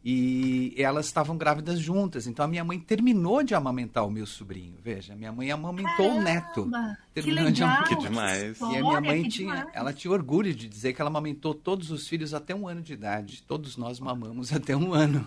E 0.06 0.74
elas 0.78 1.06
estavam 1.06 1.38
grávidas 1.38 1.80
juntas. 1.80 2.28
Então 2.28 2.44
a 2.44 2.48
minha 2.48 2.64
mãe 2.64 2.80
terminou 2.80 3.42
de 3.42 3.56
amamentar 3.56 4.06
o 4.06 4.12
meu 4.12 4.26
sobrinho. 4.26 4.76
Veja, 4.84 5.16
minha 5.16 5.32
mãe 5.32 5.50
amamentou 5.50 6.10
Caramba, 6.10 6.20
o 6.20 6.24
neto. 6.24 6.70
Terminou 7.14 7.46
que 7.46 7.52
legal, 7.52 7.84
de. 7.84 7.90
Que 7.90 7.96
demais. 7.96 8.60
E 8.60 8.64
a 8.64 8.82
minha 8.82 9.02
mãe 9.02 9.24
tinha, 9.30 9.68
ela 9.72 9.94
tinha 9.94 10.12
orgulho 10.12 10.54
de 10.54 10.68
dizer 10.68 10.94
que 10.94 11.02
ela 11.02 11.10
amamentou 11.10 11.54
todos 11.54 11.92
os 11.92 12.08
filhos 12.08 12.34
até 12.34 12.56
um 12.56 12.68
ano 12.68 12.82
de 12.82 12.94
idade. 12.94 13.44
Todos 13.44 13.78
nós 13.78 14.00
mamamos 14.00 14.52
até 14.54 14.76
um 14.76 14.94
ano. 14.94 15.26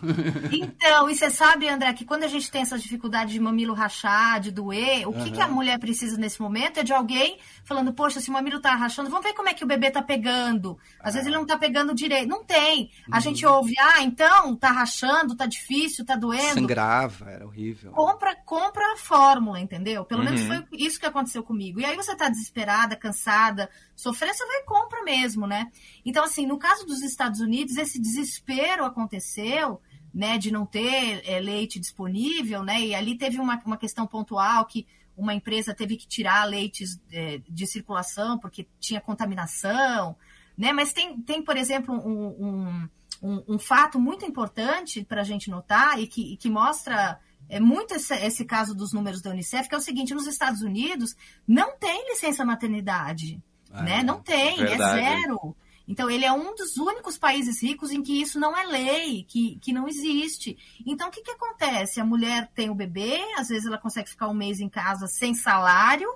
Então, 0.52 1.08
e 1.08 1.14
você 1.14 1.30
sabe, 1.30 1.68
André, 1.68 1.92
que 1.92 2.04
quando 2.04 2.24
a 2.24 2.28
gente 2.28 2.50
tem 2.50 2.62
essa 2.62 2.76
dificuldade 2.76 3.32
de 3.32 3.40
mamilo 3.40 3.72
rachar, 3.72 4.40
de 4.40 4.50
doer, 4.50 5.08
o 5.08 5.12
que, 5.12 5.18
uhum. 5.20 5.32
que 5.32 5.40
a 5.40 5.46
mulher 5.46 5.78
precisa 5.78 6.16
nesse 6.16 6.40
momento 6.40 6.80
é 6.80 6.82
de 6.82 6.92
alguém 6.92 7.38
falando, 7.64 7.92
poxa, 7.92 8.20
se 8.20 8.30
o 8.30 8.32
mamilo 8.32 8.60
tá 8.60 8.74
rachando, 8.74 9.08
vamos 9.08 9.24
ver 9.24 9.34
como 9.34 9.48
é 9.48 9.54
que 9.54 9.62
o 9.62 9.66
bebê 9.66 9.90
tá 9.90 10.02
pegando. 10.02 10.76
Às 11.00 11.14
vezes 11.14 11.28
ele 11.28 11.36
não 11.36 11.46
tá 11.46 11.56
pegando 11.56 11.94
direito. 11.94 12.28
Não 12.28 12.44
tem. 12.44 12.90
A 13.10 13.16
uhum. 13.16 13.20
gente 13.22 13.46
ouve, 13.46 13.74
ah, 13.78 14.02
então, 14.02 14.56
tá 14.56 14.72
rachando, 14.72 15.36
tá 15.36 15.46
difícil, 15.46 16.04
tá 16.04 16.16
doendo. 16.16 16.60
Sangrava, 16.60 17.30
era 17.30 17.46
horrível. 17.46 17.92
Compra, 17.92 18.34
compra 18.34 18.92
a 18.92 18.96
fórmula, 18.96 19.60
entendeu? 19.60 20.04
Pelo 20.04 20.22
uhum. 20.22 20.30
menos 20.30 20.42
foi 20.42 20.64
isso 20.72 20.98
que 20.98 21.06
aconteceu 21.06 21.44
comigo. 21.44 21.75
E 21.80 21.84
aí 21.84 21.96
você 21.96 22.14
tá 22.14 22.28
desesperada, 22.28 22.96
cansada, 22.96 23.70
sofrendo, 23.94 24.34
você 24.34 24.46
vai 24.46 24.56
e 24.58 24.64
compra 24.64 25.02
mesmo, 25.02 25.46
né? 25.46 25.70
Então, 26.04 26.24
assim, 26.24 26.46
no 26.46 26.58
caso 26.58 26.86
dos 26.86 27.02
Estados 27.02 27.40
Unidos, 27.40 27.76
esse 27.76 28.00
desespero 28.00 28.84
aconteceu, 28.84 29.80
né, 30.12 30.38
de 30.38 30.50
não 30.50 30.64
ter 30.64 31.22
é, 31.28 31.38
leite 31.38 31.78
disponível, 31.78 32.62
né? 32.62 32.80
E 32.80 32.94
ali 32.94 33.18
teve 33.18 33.38
uma, 33.38 33.60
uma 33.64 33.76
questão 33.76 34.06
pontual 34.06 34.64
que 34.64 34.86
uma 35.16 35.34
empresa 35.34 35.74
teve 35.74 35.96
que 35.96 36.06
tirar 36.06 36.44
leites 36.44 37.00
é, 37.10 37.40
de 37.48 37.66
circulação 37.66 38.38
porque 38.38 38.66
tinha 38.78 39.00
contaminação, 39.00 40.16
né? 40.56 40.72
Mas 40.72 40.92
tem, 40.92 41.20
tem 41.20 41.42
por 41.42 41.56
exemplo, 41.56 41.94
um, 41.94 42.28
um, 42.46 42.88
um, 43.22 43.44
um 43.54 43.58
fato 43.58 43.98
muito 43.98 44.24
importante 44.24 45.04
para 45.04 45.20
a 45.20 45.24
gente 45.24 45.50
notar 45.50 46.00
e 46.00 46.06
que, 46.06 46.34
e 46.34 46.36
que 46.36 46.48
mostra 46.48 47.18
é 47.48 47.60
muito 47.60 47.94
esse, 47.94 48.14
esse, 48.14 48.44
caso 48.44 48.74
dos 48.74 48.92
números 48.92 49.22
da 49.22 49.30
Unicef, 49.30 49.68
que 49.68 49.74
é 49.74 49.78
o 49.78 49.80
seguinte, 49.80 50.14
nos 50.14 50.26
Estados 50.26 50.62
Unidos 50.62 51.16
não 51.46 51.76
tem 51.78 52.08
licença 52.10 52.44
maternidade, 52.44 53.40
ah, 53.70 53.82
né? 53.82 54.02
Não 54.02 54.20
tem, 54.20 54.60
é 54.60 54.66
verdade. 54.66 55.00
é 55.00 55.20
zero. 55.20 55.56
Então, 55.88 56.10
ele 56.10 56.24
é 56.24 56.32
um 56.32 56.54
dos 56.54 56.76
únicos 56.76 57.16
países 57.16 57.62
ricos 57.62 57.92
em 57.92 58.02
que 58.02 58.20
isso 58.20 58.40
não 58.40 58.56
é 58.56 58.64
lei, 58.64 59.24
que, 59.28 59.56
que 59.60 59.72
não 59.72 59.86
existe. 59.86 60.58
Então, 60.84 61.08
o 61.08 61.10
que, 61.12 61.22
que 61.22 61.30
acontece? 61.30 62.00
A 62.00 62.04
mulher 62.04 62.50
tem 62.54 62.68
o 62.70 62.74
bebê, 62.74 63.20
às 63.36 63.48
vezes 63.48 63.66
ela 63.66 63.78
consegue 63.78 64.10
ficar 64.10 64.26
um 64.26 64.34
mês 64.34 64.58
em 64.58 64.68
casa 64.68 65.06
sem 65.06 65.32
salário, 65.32 66.08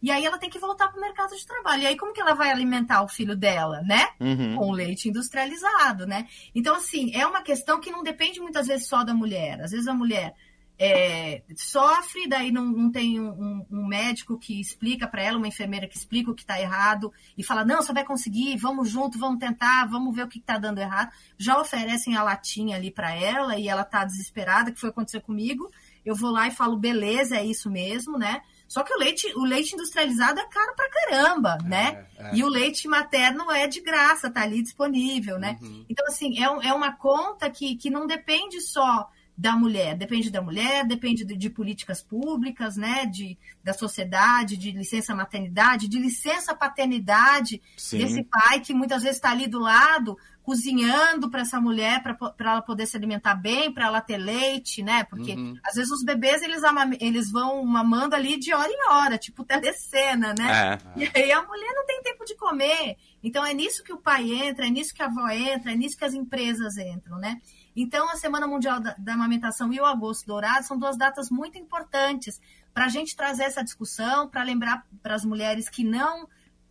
e 0.00 0.10
aí 0.10 0.24
ela 0.24 0.38
tem 0.38 0.48
que 0.48 0.58
voltar 0.58 0.88
para 0.88 0.96
o 0.96 1.00
mercado 1.00 1.36
de 1.36 1.46
trabalho. 1.46 1.82
E 1.82 1.86
aí, 1.88 1.96
como 1.96 2.14
que 2.14 2.20
ela 2.20 2.32
vai 2.32 2.50
alimentar 2.50 3.02
o 3.02 3.08
filho 3.08 3.36
dela, 3.36 3.82
né? 3.82 4.08
Uhum. 4.18 4.56
Com 4.56 4.72
leite 4.72 5.10
industrializado, 5.10 6.06
né? 6.06 6.26
Então, 6.54 6.74
assim, 6.74 7.14
é 7.14 7.26
uma 7.26 7.42
questão 7.42 7.80
que 7.80 7.90
não 7.90 8.02
depende 8.02 8.40
muitas 8.40 8.66
vezes 8.66 8.86
só 8.86 9.04
da 9.04 9.12
mulher. 9.12 9.60
Às 9.60 9.72
vezes 9.72 9.88
a 9.88 9.94
mulher 9.94 10.34
é, 10.78 11.42
sofre, 11.56 12.28
daí 12.28 12.52
não, 12.52 12.64
não 12.64 12.90
tem 12.90 13.20
um, 13.20 13.66
um, 13.68 13.86
médico 13.86 14.38
que 14.38 14.60
explica 14.60 15.08
para 15.08 15.22
ela, 15.22 15.36
uma 15.36 15.48
enfermeira 15.48 15.88
que 15.88 15.96
explica 15.96 16.30
o 16.30 16.34
que 16.34 16.42
está 16.42 16.60
errado 16.60 17.12
e 17.36 17.42
fala: 17.42 17.64
não, 17.64 17.82
você 17.82 17.92
vai 17.92 18.04
conseguir, 18.04 18.56
vamos 18.56 18.88
junto, 18.88 19.18
vamos 19.18 19.40
tentar, 19.40 19.86
vamos 19.86 20.14
ver 20.14 20.22
o 20.22 20.28
que 20.28 20.38
está 20.38 20.56
dando 20.56 20.78
errado. 20.78 21.10
Já 21.36 21.60
oferecem 21.60 22.16
a 22.16 22.22
latinha 22.22 22.76
ali 22.76 22.92
para 22.92 23.12
ela 23.12 23.58
e 23.58 23.68
ela 23.68 23.82
está 23.82 24.04
desesperada, 24.04 24.70
que 24.70 24.78
foi 24.78 24.90
acontecer 24.90 25.20
comigo. 25.20 25.68
Eu 26.04 26.14
vou 26.14 26.30
lá 26.30 26.46
e 26.46 26.52
falo: 26.52 26.76
beleza, 26.76 27.36
é 27.36 27.44
isso 27.44 27.68
mesmo, 27.68 28.16
né? 28.16 28.40
Só 28.68 28.84
que 28.84 28.94
o 28.94 28.98
leite, 28.98 29.26
o 29.34 29.44
leite 29.44 29.74
industrializado 29.74 30.38
é 30.38 30.46
caro 30.46 30.76
pra 30.76 30.90
caramba, 30.90 31.58
é, 31.60 31.68
né? 31.68 32.06
É. 32.18 32.36
E 32.36 32.44
o 32.44 32.48
leite 32.48 32.86
materno 32.86 33.50
é 33.50 33.66
de 33.66 33.80
graça, 33.80 34.30
tá 34.30 34.42
ali 34.42 34.62
disponível, 34.62 35.40
né? 35.40 35.58
Uhum. 35.60 35.86
Então, 35.88 36.06
assim, 36.06 36.38
é, 36.38 36.68
é 36.68 36.72
uma 36.72 36.92
conta 36.92 37.50
que, 37.50 37.74
que 37.74 37.90
não 37.90 38.06
depende 38.06 38.60
só 38.60 39.10
da 39.38 39.54
mulher, 39.54 39.96
depende 39.96 40.32
da 40.32 40.42
mulher, 40.42 40.84
depende 40.84 41.24
de, 41.24 41.36
de, 41.36 41.48
políticas 41.48 42.02
públicas, 42.02 42.76
né, 42.76 43.06
de, 43.06 43.38
da 43.62 43.72
sociedade, 43.72 44.56
de 44.56 44.72
licença 44.72 45.14
maternidade, 45.14 45.86
de 45.86 45.96
licença 45.96 46.56
paternidade 46.56 47.62
Sim. 47.76 47.98
desse 47.98 48.24
pai 48.24 48.58
que 48.58 48.74
muitas 48.74 49.00
vezes 49.04 49.18
está 49.18 49.30
ali 49.30 49.46
do 49.46 49.60
lado 49.60 50.18
cozinhando 50.48 51.30
para 51.30 51.42
essa 51.42 51.60
mulher 51.60 52.02
para 52.02 52.16
ela 52.50 52.62
poder 52.62 52.86
se 52.86 52.96
alimentar 52.96 53.34
bem, 53.34 53.70
para 53.70 53.84
ela 53.84 54.00
ter 54.00 54.16
leite, 54.16 54.82
né? 54.82 55.04
Porque 55.04 55.34
uhum. 55.34 55.54
às 55.62 55.74
vezes 55.74 55.92
os 55.92 56.02
bebês 56.02 56.40
eles, 56.40 56.62
eles 57.00 57.30
vão 57.30 57.62
mamando 57.66 58.16
ali 58.16 58.38
de 58.38 58.54
hora 58.54 58.72
em 58.72 58.90
hora, 58.90 59.18
tipo 59.18 59.44
telecena, 59.44 60.34
né? 60.38 60.78
É. 60.96 61.02
E 61.02 61.10
aí 61.14 61.32
a 61.32 61.42
mulher 61.42 61.70
não 61.74 61.84
tem 61.84 62.00
tempo 62.02 62.24
de 62.24 62.34
comer. 62.34 62.96
Então 63.22 63.44
é 63.44 63.52
nisso 63.52 63.84
que 63.84 63.92
o 63.92 63.98
pai 63.98 64.32
entra, 64.32 64.66
é 64.66 64.70
nisso 64.70 64.94
que 64.94 65.02
a 65.02 65.06
avó 65.06 65.28
entra, 65.28 65.70
é 65.70 65.76
nisso 65.76 65.98
que 65.98 66.04
as 66.06 66.14
empresas 66.14 66.78
entram, 66.78 67.18
né? 67.18 67.42
Então, 67.80 68.10
a 68.10 68.16
Semana 68.16 68.44
Mundial 68.44 68.80
da, 68.80 68.96
da 68.98 69.14
Amamentação 69.14 69.72
e 69.72 69.78
o 69.78 69.84
Agosto 69.84 70.26
Dourado 70.26 70.66
são 70.66 70.76
duas 70.76 70.98
datas 70.98 71.30
muito 71.30 71.56
importantes 71.56 72.40
para 72.74 72.86
a 72.86 72.88
gente 72.88 73.14
trazer 73.14 73.44
essa 73.44 73.62
discussão, 73.62 74.28
para 74.28 74.42
lembrar 74.42 74.84
para 75.00 75.14
as 75.14 75.24
mulheres 75.24 75.68
que 75.68 75.84
não, 75.84 76.28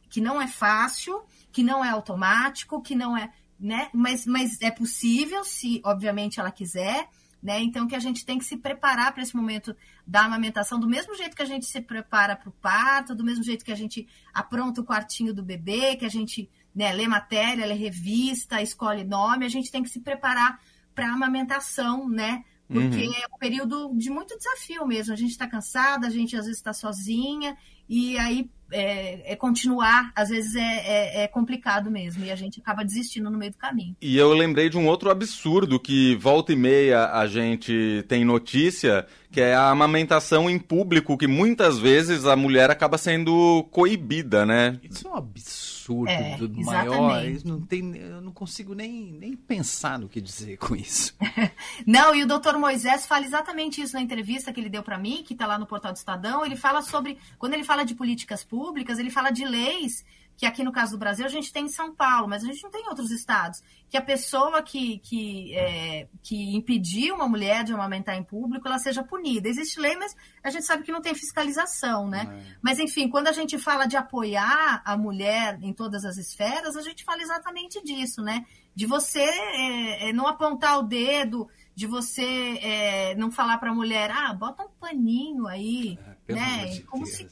que 0.10 0.20
não 0.20 0.42
é 0.42 0.48
fácil, 0.48 1.24
que 1.50 1.64
não 1.64 1.84
é 1.84 1.92
automático, 1.92 2.82
que 2.82 2.94
não 2.94 3.18
é. 3.18 3.32
Né? 3.58 3.90
Mas, 3.94 4.26
mas 4.26 4.62
é 4.62 4.70
possível, 4.70 5.46
se 5.46 5.82
obviamente 5.86 6.42
ela 6.42 6.52
quiser. 6.52 7.08
Né? 7.42 7.62
Então, 7.62 7.88
que 7.88 7.96
a 7.96 8.00
gente 8.00 8.26
tem 8.26 8.38
que 8.38 8.44
se 8.44 8.58
preparar 8.58 9.14
para 9.14 9.24
esse 9.24 9.34
momento 9.34 9.74
da 10.06 10.26
amamentação, 10.26 10.78
do 10.78 10.90
mesmo 10.90 11.16
jeito 11.16 11.38
que 11.38 11.42
a 11.42 11.46
gente 11.46 11.68
se 11.68 11.80
prepara 11.80 12.36
para 12.36 12.50
o 12.50 12.52
parto, 12.52 13.16
do 13.16 13.24
mesmo 13.24 13.46
jeito 13.46 13.64
que 13.64 13.72
a 13.72 13.78
gente 13.78 14.06
apronta 14.34 14.82
o 14.82 14.86
quartinho 14.86 15.34
do 15.34 15.42
bebê, 15.42 15.96
que 15.96 16.06
a 16.06 16.10
gente 16.10 16.52
né, 16.76 16.92
lê 16.92 17.08
matéria, 17.08 17.66
lê 17.66 17.76
revista, 17.76 18.62
escolhe 18.62 19.06
nome, 19.06 19.46
a 19.46 19.50
gente 19.50 19.72
tem 19.72 19.82
que 19.82 19.90
se 19.90 20.02
preparar 20.02 20.60
para 20.98 21.14
amamentação, 21.14 22.10
né? 22.10 22.44
Porque 22.68 23.06
uhum. 23.06 23.14
é 23.14 23.36
um 23.36 23.38
período 23.38 23.96
de 23.96 24.10
muito 24.10 24.36
desafio 24.36 24.86
mesmo. 24.88 25.14
A 25.14 25.16
gente 25.16 25.30
está 25.30 25.48
cansada, 25.48 26.08
a 26.08 26.10
gente 26.10 26.36
às 26.36 26.46
vezes 26.46 26.58
está 26.58 26.74
sozinha, 26.74 27.56
e 27.90 28.18
aí 28.18 28.50
é, 28.72 29.34
é, 29.34 29.36
continuar, 29.36 30.12
às 30.16 30.30
vezes 30.30 30.56
é, 30.56 30.62
é, 30.62 31.24
é, 31.24 31.28
complicado 31.28 31.90
mesmo, 31.90 32.26
e 32.26 32.32
a 32.32 32.36
gente 32.36 32.60
acaba 32.60 32.84
desistindo 32.84 33.30
no 33.30 33.38
meio 33.38 33.52
do 33.52 33.58
caminho. 33.58 33.96
E 34.02 34.18
eu 34.18 34.34
lembrei 34.34 34.70
de 34.70 34.78
um 34.78 34.88
outro 34.88 35.10
absurdo 35.10 35.80
que 35.80 36.16
volta 36.16 36.54
e 36.54 36.56
meia 36.56 37.12
a 37.12 37.28
gente 37.28 38.04
tem 38.08 38.26
notícia, 38.26 39.06
que 39.32 39.42
é 39.42 39.54
a 39.54 39.70
amamentação 39.70 40.50
em 40.50 40.58
público, 40.58 41.18
que 41.18 41.28
muitas 41.28 41.80
vezes 41.80 42.26
a 42.26 42.36
mulher 42.36 42.70
acaba 42.70 42.98
sendo 42.98 43.64
coibida, 43.72 44.46
né? 44.46 44.80
Isso 44.84 45.08
é 45.08 45.12
um 45.12 45.16
absurdo 45.16 45.78
é, 46.10 46.38
maior. 46.64 47.24
Não 47.46 47.62
tem, 47.62 47.96
eu 47.96 48.22
não 48.22 48.32
consigo 48.32 48.74
nem, 48.74 49.14
nem 49.14 49.34
pensar 49.34 50.00
no 50.00 50.10
que 50.10 50.20
dizer 50.20 50.58
com 50.58 50.76
isso. 50.76 51.16
não, 51.86 52.16
e 52.16 52.24
o 52.24 52.28
doutor 52.28 52.58
Moisés 52.58 53.06
fala 53.06 53.26
exatamente 53.26 53.82
isso 53.82 53.94
na 53.94 54.02
entrevista 54.02 54.52
que 54.52 54.60
ele 54.60 54.70
deu 54.70 54.84
para 54.84 54.98
mim, 54.98 55.24
que 55.26 55.34
está 55.34 55.46
lá 55.46 55.58
no 55.58 55.66
portal 55.66 55.92
do 55.92 55.98
Estadão. 55.98 56.46
Ele 56.46 56.56
fala 56.56 56.82
sobre, 56.82 57.18
quando 57.38 57.54
ele 57.54 57.64
fala 57.64 57.77
de 57.84 57.96
políticas 57.96 58.44
públicas, 58.44 59.00
ele 59.00 59.10
fala 59.10 59.32
de 59.32 59.46
leis 59.46 60.04
que 60.38 60.46
aqui 60.46 60.64
no 60.64 60.72
caso 60.72 60.92
do 60.92 61.00
Brasil 61.00 61.26
a 61.26 61.30
gente 61.30 61.52
tem 61.52 61.66
em 61.66 61.70
São 61.70 61.94
Paulo, 61.94 62.28
mas 62.28 62.44
a 62.44 62.46
gente 62.46 62.62
não 62.62 62.70
tem 62.70 62.84
em 62.84 62.90
outros 62.90 63.10
estados, 63.10 63.60
que 63.90 63.98
a 63.98 64.02
pessoa 64.02 64.62
que, 64.62 65.00
que, 65.00 65.56
é, 65.56 66.08
que 66.22 66.56
impedir 66.56 67.12
uma 67.12 67.28
mulher 67.28 67.64
de 67.64 67.74
amamentar 67.74 68.16
em 68.16 68.24
público, 68.24 68.68
ela 68.68 68.78
seja 68.78 69.02
punida. 69.02 69.50
Existe 69.50 69.80
lei, 69.80 69.96
mas 69.98 70.16
a 70.44 70.52
gente 70.52 70.64
sabe 70.64 70.84
que 70.84 70.92
não 70.92 71.02
tem 71.02 71.16
fiscalização, 71.16 72.08
né? 72.08 72.28
É. 72.30 72.58
Mas, 72.62 72.78
enfim, 72.78 73.10
quando 73.10 73.28
a 73.28 73.32
gente 73.32 73.58
fala 73.58 73.88
de 73.88 73.98
apoiar 73.98 74.84
a 74.86 74.96
mulher 74.96 75.58
em 75.64 75.74
todas 75.74 76.06
as 76.06 76.18
esferas, 76.18 76.78
a 76.78 76.84
gente 76.84 77.04
fala 77.04 77.24
exatamente 77.24 77.84
disso, 77.84 78.22
né? 78.22 78.46
De 78.76 78.86
você 78.86 79.22
é, 79.22 80.10
é 80.10 80.14
não 80.14 80.28
apontar 80.28 80.78
o 80.78 80.84
dedo, 80.84 81.50
de 81.74 81.88
você 81.88 82.60
é, 82.62 83.16
não 83.16 83.32
falar 83.32 83.58
para 83.58 83.72
a 83.72 83.74
mulher, 83.74 84.12
ah, 84.12 84.34
bota 84.34 84.64
um 84.64 84.70
paninho 84.80 85.48
aí, 85.48 85.98
é, 86.28 86.34
né? 86.34 86.80
Como 86.82 87.08
se 87.08 87.28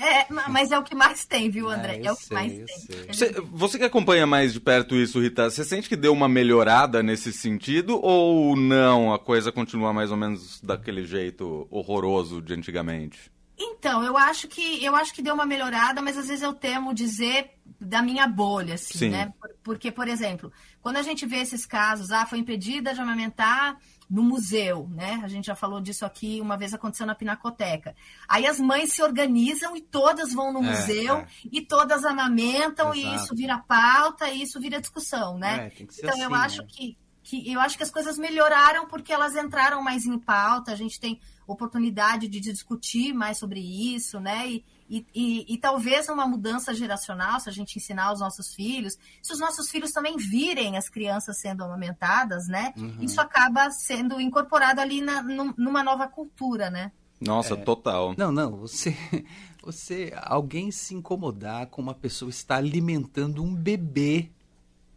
é, 0.00 0.26
mas 0.48 0.72
é 0.72 0.78
o 0.78 0.82
que 0.82 0.94
mais 0.94 1.26
tem, 1.26 1.50
viu, 1.50 1.68
André? 1.68 2.00
É, 2.02 2.06
é 2.06 2.12
o 2.12 2.16
que 2.16 2.24
sei, 2.24 2.34
mais 2.34 2.52
tem. 2.52 3.06
Você, 3.08 3.40
você, 3.52 3.78
que 3.78 3.84
acompanha 3.84 4.26
mais 4.26 4.52
de 4.52 4.60
perto 4.60 4.96
isso, 4.96 5.20
Rita, 5.20 5.50
você 5.50 5.64
sente 5.64 5.88
que 5.88 5.96
deu 5.96 6.12
uma 6.12 6.28
melhorada 6.28 7.02
nesse 7.02 7.32
sentido 7.32 8.00
ou 8.02 8.56
não? 8.56 9.12
A 9.12 9.18
coisa 9.18 9.52
continua 9.52 9.92
mais 9.92 10.10
ou 10.10 10.16
menos 10.16 10.60
daquele 10.62 11.04
jeito 11.04 11.66
horroroso 11.70 12.40
de 12.40 12.54
antigamente? 12.54 13.30
Então, 13.62 14.02
eu 14.02 14.16
acho 14.16 14.48
que 14.48 14.82
eu 14.82 14.96
acho 14.96 15.12
que 15.12 15.20
deu 15.20 15.34
uma 15.34 15.44
melhorada, 15.44 16.00
mas 16.00 16.16
às 16.16 16.28
vezes 16.28 16.42
eu 16.42 16.54
temo 16.54 16.94
dizer 16.94 17.50
da 17.78 18.00
minha 18.00 18.26
bolha, 18.26 18.74
assim, 18.74 18.98
Sim. 18.98 19.10
né? 19.10 19.34
Porque, 19.62 19.92
por 19.92 20.08
exemplo, 20.08 20.50
quando 20.80 20.96
a 20.96 21.02
gente 21.02 21.26
vê 21.26 21.36
esses 21.36 21.66
casos, 21.66 22.10
ah, 22.10 22.24
foi 22.24 22.38
impedida 22.38 22.94
de 22.94 23.00
amamentar 23.00 23.76
no 24.08 24.22
museu, 24.22 24.88
né? 24.90 25.20
A 25.22 25.28
gente 25.28 25.46
já 25.46 25.54
falou 25.54 25.80
disso 25.80 26.06
aqui, 26.06 26.40
uma 26.40 26.56
vez 26.56 26.72
aconteceu 26.72 27.06
na 27.06 27.14
Pinacoteca. 27.14 27.94
Aí 28.26 28.46
as 28.46 28.58
mães 28.58 28.94
se 28.94 29.02
organizam 29.02 29.76
e 29.76 29.82
todas 29.82 30.32
vão 30.32 30.52
no 30.52 30.64
é, 30.64 30.70
museu 30.70 31.16
é. 31.18 31.26
e 31.52 31.60
todas 31.60 32.04
amamentam 32.04 32.94
Exato. 32.94 33.14
e 33.14 33.14
isso 33.14 33.34
vira 33.34 33.58
pauta 33.58 34.30
e 34.30 34.42
isso 34.42 34.58
vira 34.58 34.80
discussão, 34.80 35.38
né? 35.38 35.70
É, 35.78 35.82
então 35.82 36.10
assim, 36.10 36.22
eu 36.22 36.34
acho 36.34 36.62
né? 36.62 36.68
que, 36.68 36.98
que 37.30 37.52
eu 37.52 37.60
acho 37.60 37.76
que 37.76 37.84
as 37.84 37.92
coisas 37.92 38.18
melhoraram 38.18 38.88
porque 38.88 39.12
elas 39.12 39.36
entraram 39.36 39.80
mais 39.80 40.04
em 40.04 40.18
pauta, 40.18 40.72
a 40.72 40.74
gente 40.74 40.98
tem 40.98 41.20
oportunidade 41.46 42.26
de 42.26 42.40
discutir 42.40 43.12
mais 43.12 43.38
sobre 43.38 43.60
isso, 43.60 44.18
né? 44.18 44.48
E, 44.48 44.64
E, 44.90 45.06
e, 45.14 45.54
e, 45.54 45.56
talvez 45.56 46.08
uma 46.08 46.26
mudança 46.26 46.74
geracional, 46.74 47.38
se 47.38 47.48
a 47.48 47.52
gente 47.52 47.76
ensinar 47.76 48.06
aos 48.06 48.18
nossos 48.18 48.52
filhos, 48.52 48.98
se 49.22 49.32
os 49.32 49.38
nossos 49.38 49.70
filhos 49.70 49.92
também 49.92 50.16
virem 50.16 50.76
as 50.76 50.88
crianças 50.88 51.38
sendo 51.40 51.62
amamentadas, 51.62 52.48
né? 52.48 52.74
Uhum. 52.76 52.96
Isso 53.00 53.20
acaba 53.20 53.70
sendo 53.70 54.20
incorporado 54.20 54.80
ali 54.80 55.00
na, 55.00 55.22
numa 55.56 55.84
nova 55.84 56.08
cultura, 56.08 56.68
né? 56.68 56.90
Nossa, 57.20 57.54
é... 57.54 57.56
total. 57.56 58.14
Não, 58.18 58.32
não, 58.32 58.56
você, 58.56 58.96
você, 59.62 60.12
alguém 60.16 60.72
se 60.72 60.92
incomodar 60.92 61.68
com 61.68 61.80
uma 61.80 61.94
pessoa 61.94 62.28
estar 62.28 62.56
alimentando 62.56 63.44
um 63.44 63.54
bebê 63.54 64.32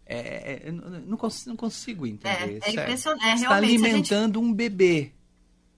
é, 0.06 0.68
é 0.68 0.72
não, 0.72 1.18
consigo, 1.18 1.50
não 1.50 1.56
consigo 1.56 2.06
entender. 2.06 2.60
É, 2.64 2.70
é 2.70 2.72
impressionante. 2.72 3.26
É, 3.26 3.34
está 3.36 3.56
alimentando 3.56 4.40
gente... 4.40 4.46
um 4.46 4.54
bebê, 4.54 5.12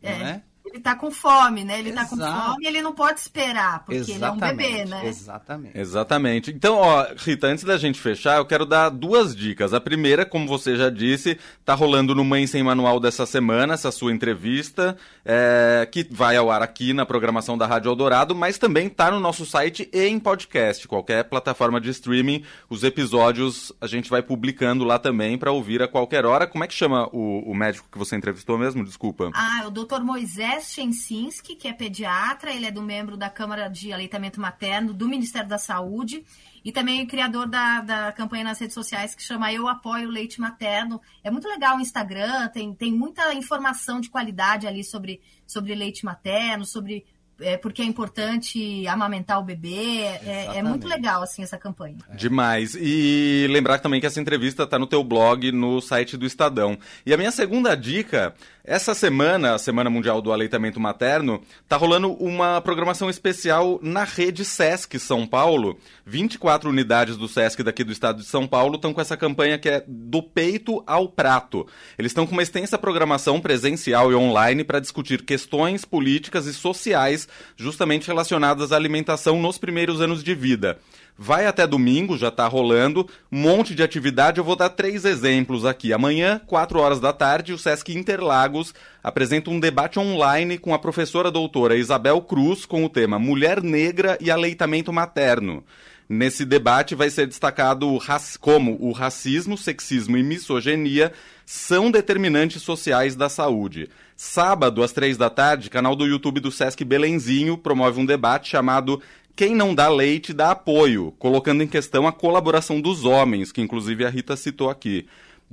é. 0.02 0.18
não 0.18 0.28
é? 0.28 0.44
Ele 0.76 0.82
tá 0.82 0.94
com 0.94 1.10
fome, 1.10 1.64
né? 1.64 1.80
Ele 1.80 1.90
Exato. 1.90 2.18
tá 2.18 2.26
com 2.26 2.42
fome 2.50 2.66
e 2.66 2.68
ele 2.68 2.82
não 2.82 2.94
pode 2.94 3.20
esperar, 3.22 3.80
porque 3.86 3.96
Exatamente. 3.96 4.18
ele 4.18 4.26
é 4.26 4.32
um 4.32 4.58
bebê, 4.58 4.86
né? 4.86 5.08
Exatamente. 5.08 5.78
Exatamente. 5.78 6.52
Então, 6.52 6.76
ó, 6.76 7.08
Rita, 7.16 7.48
antes 7.48 7.64
da 7.64 7.78
gente 7.78 7.98
fechar, 7.98 8.38
eu 8.38 8.46
quero 8.46 8.66
dar 8.66 8.90
duas 8.90 9.34
dicas. 9.34 9.74
A 9.74 9.80
primeira, 9.80 10.26
como 10.26 10.46
você 10.46 10.76
já 10.76 10.90
disse, 10.90 11.40
tá 11.64 11.74
rolando 11.74 12.14
no 12.14 12.26
Mãe 12.26 12.46
Sem 12.46 12.62
Manual 12.62 13.00
dessa 13.00 13.26
semana, 13.26 13.74
essa 13.74 13.90
sua 13.90 14.12
entrevista, 14.12 14.98
é, 15.24 15.88
que 15.90 16.06
vai 16.12 16.36
ao 16.36 16.52
ar 16.52 16.62
aqui 16.62 16.92
na 16.92 17.06
programação 17.06 17.58
da 17.58 17.66
Rádio 17.66 17.90
Eldorado, 17.90 18.36
mas 18.36 18.58
também 18.58 18.90
tá 18.90 19.10
no 19.10 19.20
nosso 19.22 19.46
site 19.46 19.90
e 19.94 20.06
em 20.08 20.20
podcast, 20.20 20.90
qualquer 20.90 21.24
plataforma 21.24 21.80
de 21.80 21.90
streaming. 21.90 22.44
Os 22.70 22.84
episódios 22.84 23.72
a 23.80 23.88
gente 23.88 24.10
vai 24.10 24.22
publicando 24.22 24.84
lá 24.84 25.00
também 25.00 25.38
para 25.38 25.54
ouvir 25.54 25.82
a 25.82 25.88
qualquer 25.88 26.26
hora. 26.26 26.46
Como 26.46 26.66
é 26.66 26.68
que 26.68 26.74
chama 26.74 27.08
o, 27.14 27.50
o 27.50 27.56
médico 27.56 27.88
que 27.90 27.98
você 27.98 28.18
entrevistou 28.18 28.58
mesmo? 28.58 28.84
Desculpa. 28.84 29.32
Ah, 29.34 29.62
é 29.64 29.68
o 29.68 29.72
Dr. 29.72 30.02
Moisés 30.02 30.65
Chensinski, 30.72 31.56
que 31.56 31.68
é 31.68 31.74
pediatra, 31.74 32.52
ele 32.52 32.66
é 32.66 32.72
do 32.72 32.82
membro 32.82 33.16
da 33.16 33.30
Câmara 33.30 33.68
de 33.68 33.92
Aleitamento 33.92 34.40
Materno 34.40 34.94
do 34.94 35.08
Ministério 35.08 35.48
da 35.48 35.58
Saúde 35.58 36.26
e 36.64 36.72
também 36.72 37.04
o 37.04 37.08
criador 37.08 37.48
da, 37.48 37.82
da 37.82 38.12
campanha 38.12 38.44
nas 38.44 38.60
redes 38.60 38.74
sociais 38.74 39.14
que 39.14 39.22
chama 39.22 39.54
Eu 39.54 39.68
Apoio 39.68 40.10
Leite 40.10 40.42
Materno. 40.42 41.00
É 41.24 41.30
muito 41.30 41.48
legal 41.48 41.78
o 41.78 41.82
Instagram, 41.82 42.48
tem, 42.48 42.74
tem 42.74 42.92
muita 42.92 43.34
informação 43.34 44.02
de 44.02 44.10
qualidade 44.10 44.66
ali 44.66 44.84
sobre, 44.84 45.22
sobre 45.46 45.76
leite 45.76 46.04
materno, 46.04 46.66
sobre 46.66 47.06
é, 47.40 47.58
porque 47.58 47.82
é 47.82 47.86
importante 47.86 48.88
amamentar 48.88 49.40
o 49.40 49.44
bebê. 49.44 50.04
É, 50.26 50.52
é, 50.56 50.64
muito 50.64 50.88
legal, 50.88 51.22
assim, 51.22 51.44
essa 51.44 51.58
campanha. 51.58 51.98
É. 52.10 52.16
Demais. 52.16 52.76
E 52.80 53.48
lembrar 53.50 53.80
também 53.80 54.00
que 54.00 54.08
essa 54.08 54.22
entrevista 54.22 54.64
está 54.64 54.80
no 54.80 54.88
teu 54.88 55.04
blog, 55.04 55.52
no 55.52 55.82
site 55.82 56.18
do 56.18 56.26
Estadão. 56.26 56.78
E 57.06 57.14
a 57.14 57.18
minha 57.18 57.32
segunda 57.32 57.76
dica, 57.76 58.34
essa 58.68 58.96
semana, 58.96 59.54
a 59.54 59.60
Semana 59.60 59.90
Mundial 59.92 60.22
do 60.22 60.34
Aleitamento 60.34 60.80
Materno, 60.80 61.42
tá 61.70 61.78
rolando 61.78 62.14
uma 62.14 62.60
programação 62.62 63.10
especial 63.10 63.80
na 63.82 64.04
rede 64.04 64.44
Sesc 64.44 64.98
São 64.98 65.28
Paulo. 65.28 65.78
24 66.06 66.70
unidades 66.70 67.16
do 67.16 67.28
Sesc 67.28 67.62
daqui 67.62 67.84
do 67.84 67.92
estado 67.92 68.22
de 68.22 68.28
São 68.28 68.48
Paulo 68.48 68.76
estão 68.76 68.92
com 68.92 69.00
essa 69.00 69.16
campanha 69.16 69.60
que 69.60 69.70
é 69.70 69.84
do 69.88 70.24
peito 70.24 70.84
ao 70.88 71.08
prato. 71.08 71.68
Eles 71.98 72.10
estão 72.10 72.26
com 72.26 72.34
uma 72.34 72.42
extensa 72.42 72.78
programação 72.78 73.40
presencial 73.40 74.12
e 74.12 74.16
online 74.16 74.64
para 74.64 74.80
discutir 74.80 75.24
questões 75.24 75.86
políticas 75.86 76.48
e 76.48 76.54
sociais 76.54 77.28
justamente 77.56 78.08
relacionadas 78.08 78.72
à 78.72 78.76
alimentação 78.76 79.40
nos 79.40 79.60
primeiros 79.60 80.02
anos 80.02 80.24
de 80.24 80.34
vida. 80.34 80.80
Vai 81.18 81.46
até 81.46 81.66
domingo, 81.66 82.18
já 82.18 82.28
está 82.28 82.46
rolando, 82.46 83.08
um 83.32 83.40
monte 83.40 83.74
de 83.74 83.82
atividade. 83.82 84.38
Eu 84.38 84.44
vou 84.44 84.56
dar 84.56 84.70
três 84.70 85.06
exemplos 85.06 85.66
aqui. 85.66 85.94
Amanhã, 85.94 86.42
4 86.46 86.78
horas 86.78 87.00
da 87.00 87.14
tarde, 87.14 87.54
o 87.54 87.58
Sesc 87.58 87.96
Interlagos 87.96 88.74
apresenta 89.02 89.50
um 89.50 89.60
debate 89.60 89.98
online 89.98 90.58
com 90.58 90.74
a 90.74 90.80
professora 90.80 91.32
doutora 91.32 91.78
Isabel 91.78 92.22
Cruz 92.22 92.66
com 92.66 92.84
o 92.84 92.90
tema 92.90 93.18
Mulher 93.18 93.64
Negra 93.64 94.18
e 94.20 94.30
Aleitamento 94.30 94.92
Materno. 94.92 95.64
Nesse 96.08 96.46
debate 96.46 96.94
vai 96.94 97.10
ser 97.10 97.26
destacado 97.26 97.98
como 98.40 98.78
o 98.80 98.92
racismo, 98.92 99.58
sexismo 99.58 100.18
e 100.18 100.24
misoginia 100.24 101.12
são 101.46 101.90
determinantes 101.90 102.62
sociais 102.62 103.16
da 103.16 103.30
saúde. 103.30 103.90
Sábado, 104.16 104.84
às 104.84 104.92
três 104.92 105.18
da 105.18 105.30
tarde, 105.30 105.70
canal 105.70 105.96
do 105.96 106.06
YouTube 106.06 106.40
do 106.40 106.52
Sesc 106.52 106.84
Belenzinho 106.86 107.58
promove 107.58 108.00
um 108.00 108.06
debate 108.06 108.50
chamado 108.50 109.02
Quem 109.36 109.54
não 109.54 109.76
dá 109.76 109.90
leite 109.90 110.32
dá 110.32 110.52
apoio, 110.52 111.14
colocando 111.20 111.62
em 111.62 111.68
questão 111.68 112.08
a 112.08 112.14
colaboração 112.14 112.80
dos 112.80 113.04
homens, 113.04 113.52
que 113.52 113.62
inclusive 113.62 114.06
a 114.06 114.10
Rita 114.10 114.38
citou 114.38 114.70
aqui. 114.70 115.08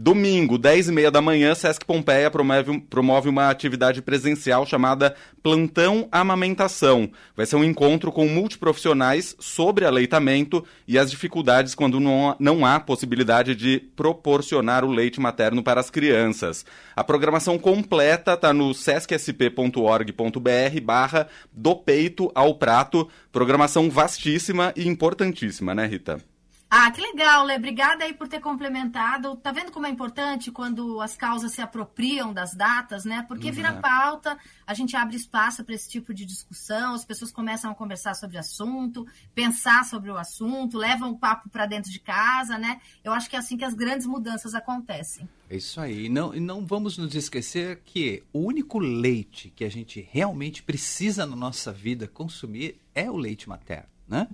Domingo, 0.04 0.58
10 0.58 0.88
e 0.88 0.92
meia 0.92 1.12
da 1.12 1.22
manhã, 1.22 1.54
Sesc 1.54 1.86
Pompeia 1.86 2.28
promove, 2.28 2.80
promove 2.90 3.28
uma 3.28 3.48
atividade 3.48 4.02
presencial 4.02 4.66
chamada 4.66 5.14
Plantão 5.40 6.08
Amamentação. 6.10 7.08
Vai 7.36 7.46
ser 7.46 7.54
um 7.54 7.62
encontro 7.62 8.10
com 8.10 8.26
multiprofissionais 8.26 9.36
sobre 9.38 9.84
aleitamento 9.84 10.66
e 10.88 10.98
as 10.98 11.08
dificuldades 11.08 11.76
quando 11.76 12.00
não, 12.00 12.34
não 12.40 12.66
há 12.66 12.80
possibilidade 12.80 13.54
de 13.54 13.78
proporcionar 13.94 14.84
o 14.84 14.90
leite 14.90 15.20
materno 15.20 15.62
para 15.62 15.78
as 15.78 15.88
crianças. 15.88 16.66
A 16.96 17.04
programação 17.04 17.56
completa 17.56 18.32
está 18.32 18.52
no 18.52 18.74
sescsp.org.br 18.74 20.80
barra 20.82 21.28
do 21.52 21.76
peito 21.76 22.28
ao 22.34 22.56
prato. 22.56 23.08
Programação 23.30 23.88
vastíssima 23.88 24.72
e 24.74 24.88
importantíssima, 24.88 25.76
né, 25.76 25.86
Rita? 25.86 26.31
Ah, 26.74 26.90
que 26.90 27.02
legal, 27.02 27.44
Lê. 27.44 27.56
Obrigada 27.56 28.02
aí 28.02 28.14
por 28.14 28.26
ter 28.26 28.40
complementado. 28.40 29.36
Tá 29.36 29.52
vendo 29.52 29.70
como 29.70 29.86
é 29.86 29.90
importante 29.90 30.50
quando 30.50 31.02
as 31.02 31.14
causas 31.14 31.52
se 31.52 31.60
apropriam 31.60 32.32
das 32.32 32.54
datas, 32.54 33.04
né? 33.04 33.26
Porque 33.28 33.48
uhum. 33.48 33.52
vira 33.52 33.74
pauta, 33.74 34.38
a 34.66 34.72
gente 34.72 34.96
abre 34.96 35.14
espaço 35.14 35.62
para 35.62 35.74
esse 35.74 35.86
tipo 35.86 36.14
de 36.14 36.24
discussão, 36.24 36.94
as 36.94 37.04
pessoas 37.04 37.30
começam 37.30 37.70
a 37.70 37.74
conversar 37.74 38.14
sobre 38.14 38.38
o 38.38 38.40
assunto, 38.40 39.06
pensar 39.34 39.84
sobre 39.84 40.10
o 40.10 40.16
assunto, 40.16 40.78
levam 40.78 41.10
o 41.10 41.18
papo 41.18 41.50
para 41.50 41.66
dentro 41.66 41.90
de 41.90 42.00
casa, 42.00 42.56
né? 42.56 42.80
Eu 43.04 43.12
acho 43.12 43.28
que 43.28 43.36
é 43.36 43.38
assim 43.38 43.58
que 43.58 43.66
as 43.66 43.74
grandes 43.74 44.06
mudanças 44.06 44.54
acontecem. 44.54 45.28
É 45.50 45.56
isso 45.56 45.78
aí. 45.78 46.08
Não, 46.08 46.32
não 46.32 46.64
vamos 46.64 46.96
nos 46.96 47.14
esquecer 47.14 47.82
que 47.84 48.24
o 48.32 48.38
único 48.38 48.78
leite 48.78 49.52
que 49.54 49.64
a 49.64 49.70
gente 49.70 50.08
realmente 50.10 50.62
precisa 50.62 51.26
na 51.26 51.36
nossa 51.36 51.70
vida 51.70 52.08
consumir 52.08 52.80
é 52.94 53.10
o 53.10 53.16
leite 53.18 53.46
materno, 53.46 53.90
né? 54.08 54.26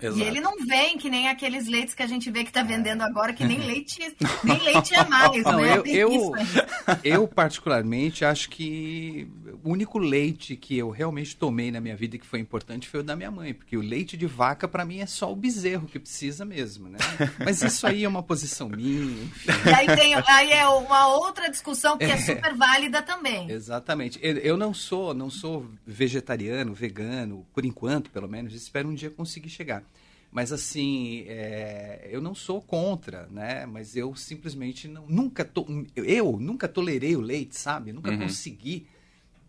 Exato. 0.00 0.18
E 0.18 0.22
ele 0.22 0.40
não 0.40 0.56
vem 0.66 0.96
que 0.96 1.10
nem 1.10 1.28
aqueles 1.28 1.66
leites 1.66 1.94
que 1.94 2.02
a 2.02 2.06
gente 2.06 2.30
vê 2.30 2.42
que 2.42 2.50
está 2.50 2.62
vendendo 2.62 3.02
agora, 3.02 3.32
que 3.32 3.44
nem 3.44 3.58
leite, 3.64 4.14
nem 4.42 4.58
leite 4.58 4.94
é 4.94 5.04
mais, 5.04 5.42
não, 5.44 5.60
né? 5.60 5.78
Eu, 5.78 5.84
eu, 5.86 6.32
eu, 7.04 7.28
particularmente, 7.28 8.24
acho 8.24 8.48
que 8.50 9.28
o 9.62 9.70
único 9.70 9.98
leite 9.98 10.56
que 10.56 10.76
eu 10.76 10.90
realmente 10.90 11.36
tomei 11.36 11.70
na 11.70 11.80
minha 11.80 11.96
vida 11.96 12.18
que 12.18 12.26
foi 12.26 12.40
importante 12.40 12.88
foi 12.88 13.00
o 13.00 13.02
da 13.02 13.14
minha 13.14 13.30
mãe, 13.30 13.52
porque 13.52 13.76
o 13.76 13.80
leite 13.80 14.16
de 14.16 14.26
vaca, 14.26 14.66
para 14.66 14.84
mim, 14.84 15.00
é 15.00 15.06
só 15.06 15.30
o 15.30 15.36
bezerro 15.36 15.86
que 15.86 15.98
precisa 15.98 16.44
mesmo, 16.44 16.88
né? 16.88 16.98
Mas 17.44 17.62
isso 17.62 17.86
aí 17.86 18.04
é 18.04 18.08
uma 18.08 18.22
posição 18.22 18.68
minha. 18.68 19.28
E 19.66 19.74
aí, 19.74 19.86
tem, 19.96 20.14
aí 20.14 20.52
é 20.52 20.66
uma 20.66 21.08
outra 21.08 21.50
discussão 21.50 21.98
que 21.98 22.04
é, 22.04 22.12
é 22.12 22.16
super 22.16 22.54
válida 22.54 23.02
também. 23.02 23.50
Exatamente. 23.50 24.18
Eu 24.22 24.56
não 24.56 24.72
sou, 24.72 25.12
não 25.12 25.30
sou 25.30 25.66
vegetariano, 25.86 26.72
vegano, 26.72 27.46
por 27.52 27.64
enquanto, 27.64 28.10
pelo 28.10 28.28
menos. 28.28 28.54
Espero 28.54 28.88
um 28.88 28.94
dia 28.94 29.10
conseguir 29.10 29.50
chegar. 29.50 29.82
Mas 30.30 30.52
assim, 30.52 31.24
é, 31.26 32.08
eu 32.10 32.20
não 32.20 32.34
sou 32.34 32.62
contra, 32.62 33.26
né? 33.30 33.66
Mas 33.66 33.96
eu 33.96 34.14
simplesmente 34.14 34.86
não, 34.86 35.04
nunca 35.08 35.44
to, 35.44 35.66
eu 35.96 36.38
nunca 36.38 36.68
tolerei 36.68 37.16
o 37.16 37.20
leite, 37.20 37.58
sabe? 37.58 37.92
Nunca 37.92 38.12
uhum. 38.12 38.18
consegui 38.18 38.86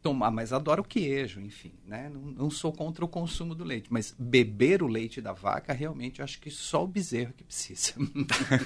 tomar, 0.01 0.31
mas 0.31 0.51
adoro 0.51 0.83
queijo, 0.83 1.39
enfim, 1.39 1.71
né? 1.85 2.09
Não, 2.11 2.21
não, 2.21 2.49
sou 2.49 2.73
contra 2.73 3.05
o 3.05 3.07
consumo 3.07 3.53
do 3.53 3.63
leite, 3.63 3.87
mas 3.89 4.13
beber 4.17 4.81
o 4.81 4.87
leite 4.87 5.21
da 5.21 5.31
vaca, 5.31 5.73
realmente, 5.73 6.19
eu 6.19 6.23
acho 6.23 6.39
que 6.39 6.49
só 6.49 6.83
o 6.83 6.87
bezerro 6.87 7.33
que 7.37 7.43
precisa. 7.43 7.93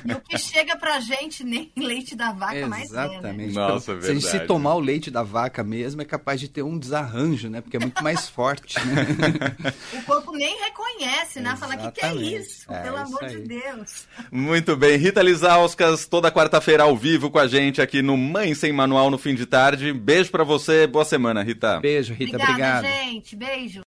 E 0.06 0.14
o 0.14 0.22
que 0.22 0.38
chega 0.38 0.76
pra 0.78 1.00
gente, 1.00 1.44
nem 1.44 1.72
leite 1.76 2.16
da 2.16 2.32
vaca 2.32 2.56
Exatamente. 2.56 2.92
mais 2.92 2.94
é, 2.94 3.34
né? 3.34 3.48
Nossa, 3.48 3.92
então, 3.92 4.02
Se 4.04 4.12
a 4.12 4.14
gente 4.14 4.26
se 4.26 4.40
tomar 4.42 4.76
o 4.76 4.80
leite 4.80 5.12
da 5.12 5.24
vaca 5.24 5.64
mesmo, 5.64 6.02
é 6.02 6.06
capaz 6.06 6.40
de 6.40 6.48
ter 6.48 6.64
um 6.64 6.78
desarranjo, 6.78 7.50
né? 7.50 7.62
Porque 7.62 7.78
é 7.78 7.80
muito 7.80 8.02
mais 8.04 8.30
forte, 8.30 8.78
né? 8.86 9.76
O 9.94 10.04
corpo 10.04 10.32
nem 10.34 10.58
reconhece, 10.64 11.40
né? 11.40 11.56
Fala, 11.58 11.76
o 11.76 11.78
que, 11.92 12.00
que 12.00 12.06
é 12.06 12.16
isso? 12.16 12.72
É, 12.72 12.82
Pelo 12.82 12.98
isso 12.98 13.06
amor 13.08 13.24
aí. 13.24 13.36
de 13.36 13.42
Deus. 13.42 14.08
Muito 14.32 14.76
bem. 14.76 14.98
Rita 14.98 15.22
Lizauskas, 15.22 16.06
toda 16.06 16.32
quarta-feira 16.32 16.84
ao 16.84 16.96
vivo 16.96 17.30
com 17.30 17.40
a 17.40 17.48
gente 17.48 17.82
aqui 17.82 18.02
no 18.02 18.16
Mãe 18.16 18.54
Sem 18.54 18.72
Manual 18.72 19.10
no 19.10 19.18
fim 19.18 19.36
de 19.36 19.46
tarde. 19.46 19.92
Beijo 19.92 20.32
para 20.32 20.44
você, 20.44 20.88
boa 20.88 21.04
semana 21.04 21.25
semana, 21.26 21.42
Rita. 21.44 21.80
Beijo, 21.80 22.14
Rita. 22.14 22.38
Obrigada, 22.38 22.88
obrigado. 22.88 23.06
gente. 23.06 23.36
Beijo. 23.36 23.84